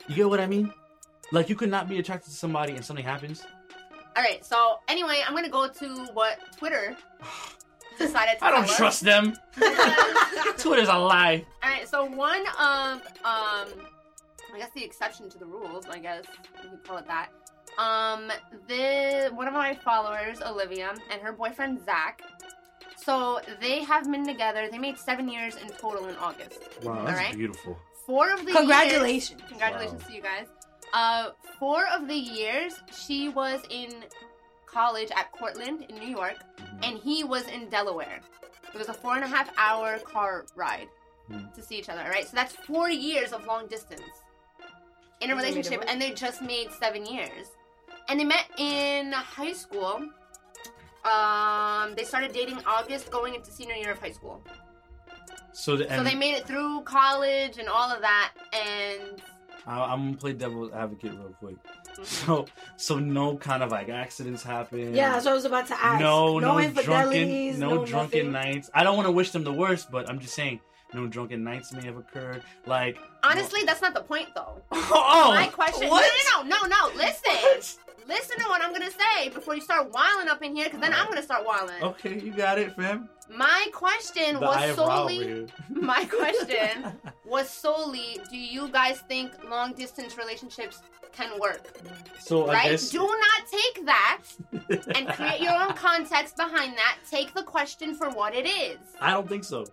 [0.07, 0.71] You get what I mean?
[1.31, 3.45] Like you could not be attracted to somebody and something happens.
[4.15, 4.43] All right.
[4.45, 6.95] So anyway, I'm gonna go to what Twitter
[7.97, 8.45] decided to.
[8.45, 9.33] I don't trust them.
[10.57, 11.45] Twitter's a lie.
[11.63, 11.87] All right.
[11.87, 13.67] So one of um,
[14.53, 15.85] I guess the exception to the rules.
[15.87, 16.25] I guess
[16.63, 17.29] you could call it that.
[17.77, 18.29] Um,
[18.67, 22.21] the one of my followers, Olivia, and her boyfriend Zach.
[22.97, 24.67] So they have been together.
[24.69, 26.59] They made seven years in total in August.
[26.83, 27.35] Wow, that's Alright.
[27.35, 27.79] beautiful.
[28.05, 29.41] Four of the years, Congratulations.
[29.47, 30.07] Congratulations Wow.
[30.07, 30.47] to you guys.
[30.93, 34.03] Uh, four of the years she was in
[34.65, 36.79] college at Cortland in New York, Mhm.
[36.85, 38.21] and he was in Delaware.
[38.73, 40.89] It was a four and a half hour car ride
[41.27, 41.49] Hmm.
[41.55, 42.25] to see each other, right?
[42.27, 44.01] So that's four years of long distance
[45.21, 47.47] in a And they made it relationship, and they just made seven years.
[48.07, 50.09] And they met in high school.
[51.03, 54.43] Um, they started dating August, going into senior year of high school.
[55.53, 59.21] So, the, so they made it through college and all of that, and
[59.65, 61.55] I, I'm gonna play devil's advocate real quick.
[62.03, 62.45] So,
[62.77, 64.95] so no kind of like accidents happen.
[64.95, 66.01] Yeah, that's what I was about to ask.
[66.01, 68.53] no, no, infidelities, drunken, no, drunken nothing.
[68.53, 68.71] nights.
[68.73, 70.59] I don't want to wish them the worst, but I'm just saying,
[70.93, 72.43] no drunken nights may have occurred.
[72.65, 74.61] Like, honestly, that's not the point, though.
[74.71, 75.89] oh, My question.
[75.89, 76.09] What?
[76.35, 76.97] No, no, no, no, no.
[76.97, 77.79] Listen.
[78.07, 80.93] Listen to what I'm gonna say before you start wilding up in here, because then
[80.93, 81.81] I'm gonna start wilding.
[81.83, 83.09] Okay, you got it, fam.
[83.29, 85.17] My question The eye was of solely.
[85.17, 85.45] here.
[85.69, 86.93] My question
[87.25, 90.81] was solely: Do you guys think long distance relationships
[91.13, 91.67] can work?
[92.19, 92.69] So I right?
[92.71, 94.21] guess Do not take that
[94.95, 96.97] and create your own context behind that.
[97.09, 98.79] Take the question for what it is.
[98.99, 99.65] I don't think so.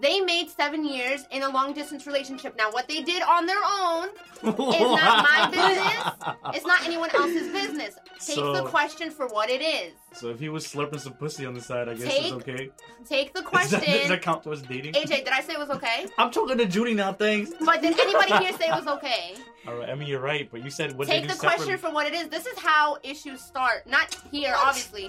[0.00, 2.54] They made seven years in a long distance relationship.
[2.56, 4.08] Now, what they did on their own
[4.44, 6.54] is not my business.
[6.54, 7.94] It's not anyone else's business.
[8.24, 9.92] Take So- the question for what it is.
[10.14, 12.70] So if he was slurping some pussy on the side, I guess Take it's okay.
[13.08, 13.80] Take the Does question.
[13.80, 14.94] that, does that count towards dating?
[14.94, 16.06] AJ, did I say it was okay?
[16.16, 17.12] I'm talking to Judy now.
[17.12, 17.50] Thanks.
[17.64, 19.34] But did anybody here say it was okay?
[19.66, 19.90] All right.
[19.90, 22.06] I mean, you're right, but you said what Take they the do question for what
[22.06, 22.28] it is.
[22.28, 23.86] This is how issues start.
[23.86, 25.08] Not here, obviously,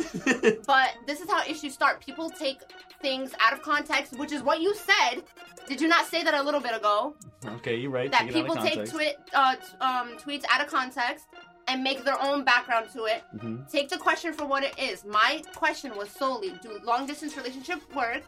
[0.68, 2.02] but this is how issues start.
[2.06, 2.60] People take
[3.02, 5.24] things out of context, which is what you said.
[5.68, 7.16] Did you not say that a little bit ago?
[7.46, 8.12] okay, you're right.
[8.12, 8.94] That Take it out of people take context.
[8.94, 11.28] tweet, uh, t- um, tweets out of context
[11.70, 13.24] and make their own background to it.
[13.36, 13.70] Mhm.
[13.70, 15.06] Take the question for what it is.
[15.06, 18.24] My question was solely: Do long distance relationships work?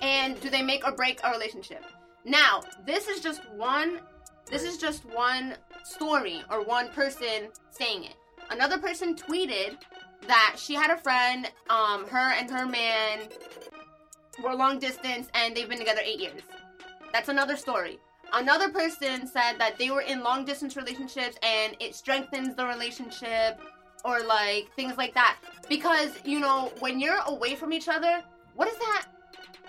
[0.00, 1.84] And do they make or break a relationship?
[2.24, 4.00] Now, this is just one.
[4.46, 8.14] This is just one story or one person saying it.
[8.50, 9.76] Another person tweeted
[10.26, 11.50] that she had a friend.
[11.68, 13.28] Um, her and her man
[14.42, 16.42] were long distance, and they've been together eight years.
[17.12, 17.98] That's another story.
[18.32, 23.60] Another person said that they were in long distance relationships and it strengthens the relationship
[24.04, 25.36] or like things like that.
[25.68, 28.22] Because, you know, when you're away from each other,
[28.54, 29.06] what is that?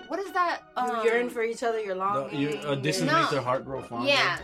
[0.07, 0.61] What is that?
[0.77, 1.79] You um, yearn for each other.
[1.79, 2.39] You're No, longing.
[2.39, 3.19] you, uh, distance No.
[3.19, 4.07] makes their heart grow fonder.
[4.07, 4.37] Yeah.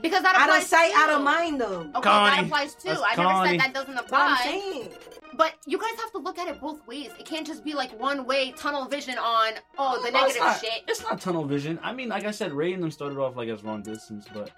[0.00, 0.98] Because that out applies of sight, too.
[0.98, 1.80] out of mind, though.
[1.80, 2.36] Okay, Connie.
[2.36, 2.88] that applies too.
[2.88, 3.50] That's I never Connie.
[3.50, 4.44] said that doesn't But I'm apply.
[4.44, 4.88] saying.
[5.36, 7.10] But you guys have to look at it both ways.
[7.18, 10.42] It can't just be like one way tunnel vision on oh the No, it's negative
[10.42, 10.82] not- shit.
[10.88, 11.78] It's not tunnel vision.
[11.82, 14.50] I mean, like I said, Ray and them started off like as long distance, but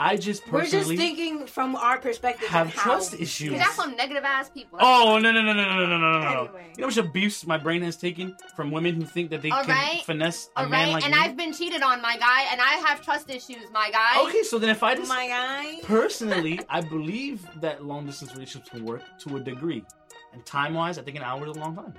[0.00, 2.48] I just We're just thinking from our perspective.
[2.48, 3.52] have how trust issues.
[3.58, 4.78] That's some negative ass people.
[4.80, 6.28] Oh no no no no no no no no no!
[6.44, 6.66] Anyway.
[6.76, 9.50] You know how much abuse my brain has taken from women who think that they
[9.50, 10.02] All can right.
[10.04, 11.20] finesse a All man right, like and me.
[11.20, 14.22] I've been cheated on, my guy, and I have trust issues, my guy.
[14.28, 15.80] Okay, so then if I just my guy.
[15.82, 19.84] personally, I believe that long distance relationships can work to a degree,
[20.32, 21.92] and time wise, I think an hour is a long time.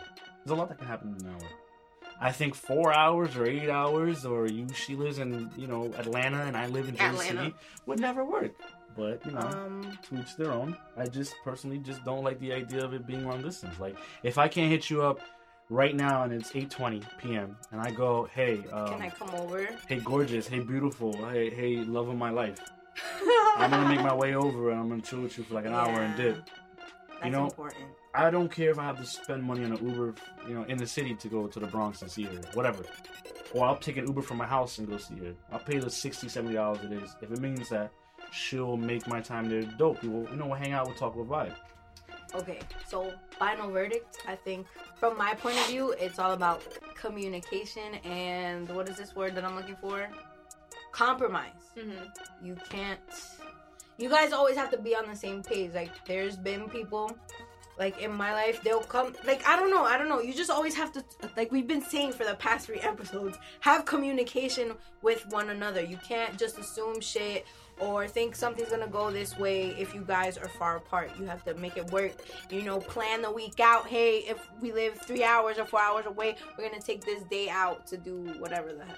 [0.46, 1.50] There's a lot that can happen in an hour.
[2.22, 6.42] I think four hours or eight hours, or you she lives in you know Atlanta
[6.44, 7.54] and I live in Jersey City,
[7.86, 8.52] would never work.
[8.96, 9.40] But you know.
[9.40, 10.76] Um, to each their own.
[10.98, 13.80] I just personally just don't like the idea of it being long distance.
[13.80, 15.20] Like if I can't hit you up
[15.70, 17.58] right now and it's 8:20 p.m.
[17.72, 19.68] and I go, "Hey, um, can I come over?
[19.88, 22.60] hey gorgeous, hey beautiful, hey hey love of my life."
[23.56, 25.54] I'm going to make my way over and I'm going to chill with you for
[25.54, 26.24] like an hour and Yeah.
[26.24, 26.50] dip.
[27.22, 27.86] That's know, important.
[28.14, 30.16] I don't care if I have to spend money on an Uber,
[30.48, 32.84] you know, in the city to go to the Bronx and see her, whatever.
[33.54, 35.34] Or I'll take an Uber from my house and go see her.
[35.52, 37.92] I'll pay the 60 dollars it is if it means that
[38.32, 40.04] she'll make my time there dope.
[40.04, 41.56] We'll, you know, we'll hang out, we'll talk, we'll vibe.
[42.36, 44.20] Okay, so final verdict.
[44.28, 46.62] I think from my point of view, it's all about
[46.94, 50.10] communication and what is this word that I'm looking for?
[50.92, 51.72] Compromise.
[51.78, 52.46] Mm-hmm.
[52.46, 53.00] You can't.
[53.98, 55.74] You guys always have to be on the same page.
[55.74, 57.18] Like, there's been people,
[57.80, 59.16] like in my life, they'll come.
[59.26, 59.86] Like, I don't know.
[59.86, 60.20] I don't know.
[60.20, 61.04] You just always have to,
[61.38, 65.82] like we've been saying for the past three episodes, have communication with one another.
[65.82, 67.46] You can't just assume shit
[67.80, 71.12] or think something's gonna go this way if you guys are far apart.
[71.18, 72.12] You have to make it work.
[72.52, 73.88] You know, plan the week out.
[73.88, 77.48] Hey, if we live three hours or four hours away, we're gonna take this day
[77.48, 78.98] out to do whatever the hell.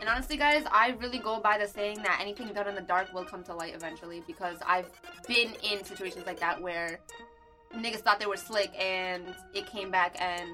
[0.00, 3.12] And honestly, guys, I really go by the saying that anything done in the dark
[3.12, 4.90] will come to light eventually because I've
[5.28, 7.00] been in situations like that where
[7.74, 10.48] niggas thought they were slick and it came back and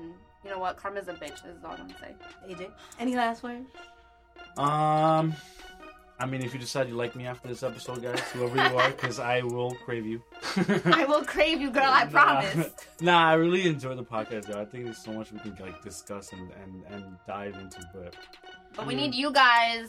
[0.44, 0.76] you know what?
[0.76, 1.42] Karma's a bitch.
[1.42, 2.14] This Is all I'm gonna say.
[2.48, 3.68] AJ, any last words?
[4.56, 5.34] Um,
[6.18, 8.90] I mean, if you decide you like me after this episode, guys, whoever you are,
[8.90, 10.22] because I will crave you.
[10.86, 11.84] I will crave you, girl.
[11.84, 12.10] I Nah.
[12.10, 12.70] promise.
[13.00, 14.58] Nah, I really enjoy the podcast, though.
[14.60, 18.14] I think there's so much we can like discuss and, and, and dive into, but
[18.74, 19.88] But we need you guys.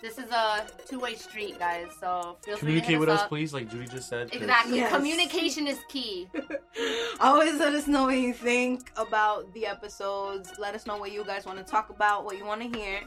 [0.00, 1.86] This is a two-way street, guys.
[1.98, 3.28] So feel free to communicate with us us, up.
[3.30, 4.30] please, like Judy just said.
[4.30, 4.76] 'cause- Exactly.
[4.78, 4.92] Yes.
[4.94, 6.28] Communication is key.
[7.20, 10.52] Always let us know what you think about the episodes.
[10.58, 13.00] Let us know what you guys want to talk about, what you want to hear.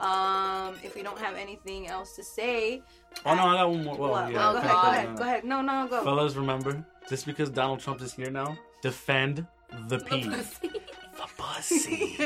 [0.00, 2.82] Um, if you don't have anything else to say,
[3.24, 3.96] Oh no, I got one more.
[3.96, 4.32] Well, What?
[4.32, 5.86] yeah, Well, go ahead, go ahead, no, no.
[5.86, 6.00] go ahead.
[6.00, 6.02] No, no, go.
[6.04, 9.46] Fellas, remember, just because Donald Trump is here now, defend
[9.88, 10.24] the P.
[11.16, 12.16] The pussy.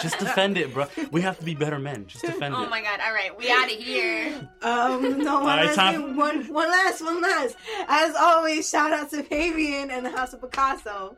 [0.00, 0.86] Just defend it, bro.
[1.12, 2.06] We have to be better men.
[2.06, 2.58] Just defend it.
[2.58, 3.00] oh my god!
[3.06, 4.48] All right, we out of here.
[4.62, 7.56] Um, no, one Alright, last, time- thing, one, one last, one last.
[7.88, 11.16] As always, shout out to Fabian and the House of Picasso,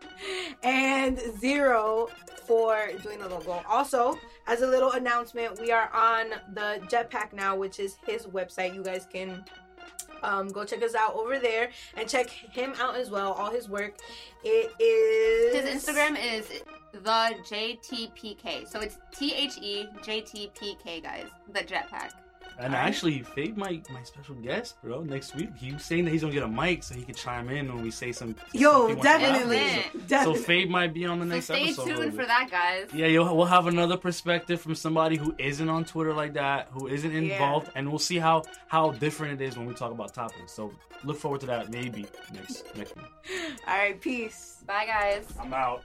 [0.62, 2.09] and Zero
[2.46, 3.62] for doing the logo.
[3.68, 8.74] Also, as a little announcement, we are on the Jetpack now, which is his website.
[8.74, 9.44] You guys can
[10.22, 13.32] um, go check us out over there and check him out as well.
[13.32, 13.94] All his work.
[14.44, 16.62] It is His Instagram is
[16.93, 18.68] the JTPK.
[18.68, 21.26] So it's T H E J T P K, guys.
[21.53, 22.11] The jetpack.
[22.61, 22.89] And Alright.
[22.89, 25.03] actually, Fade my my special guest, bro.
[25.03, 27.49] Next week, he was saying that he's gonna get a mic so he could chime
[27.51, 28.34] in when we say some.
[28.53, 29.59] Yo, definitely.
[29.59, 30.09] he wants to laugh definitely.
[30.09, 30.43] So, so.
[30.43, 31.86] Fade might be on the So next stay episode.
[31.86, 32.89] tuned for that, guys.
[32.93, 36.89] Yeah, you'll, we'll have another perspective from somebody who isn't on Twitter like that, who
[36.89, 37.18] isn't Yeah.
[37.34, 40.51] involved, and we'll see how how different it is when we talk about topics.
[40.53, 40.72] So
[41.05, 43.07] look forward to that maybe next next week.
[43.68, 44.64] All right, peace.
[44.66, 45.26] Bye, guys.
[45.39, 45.84] I'm out.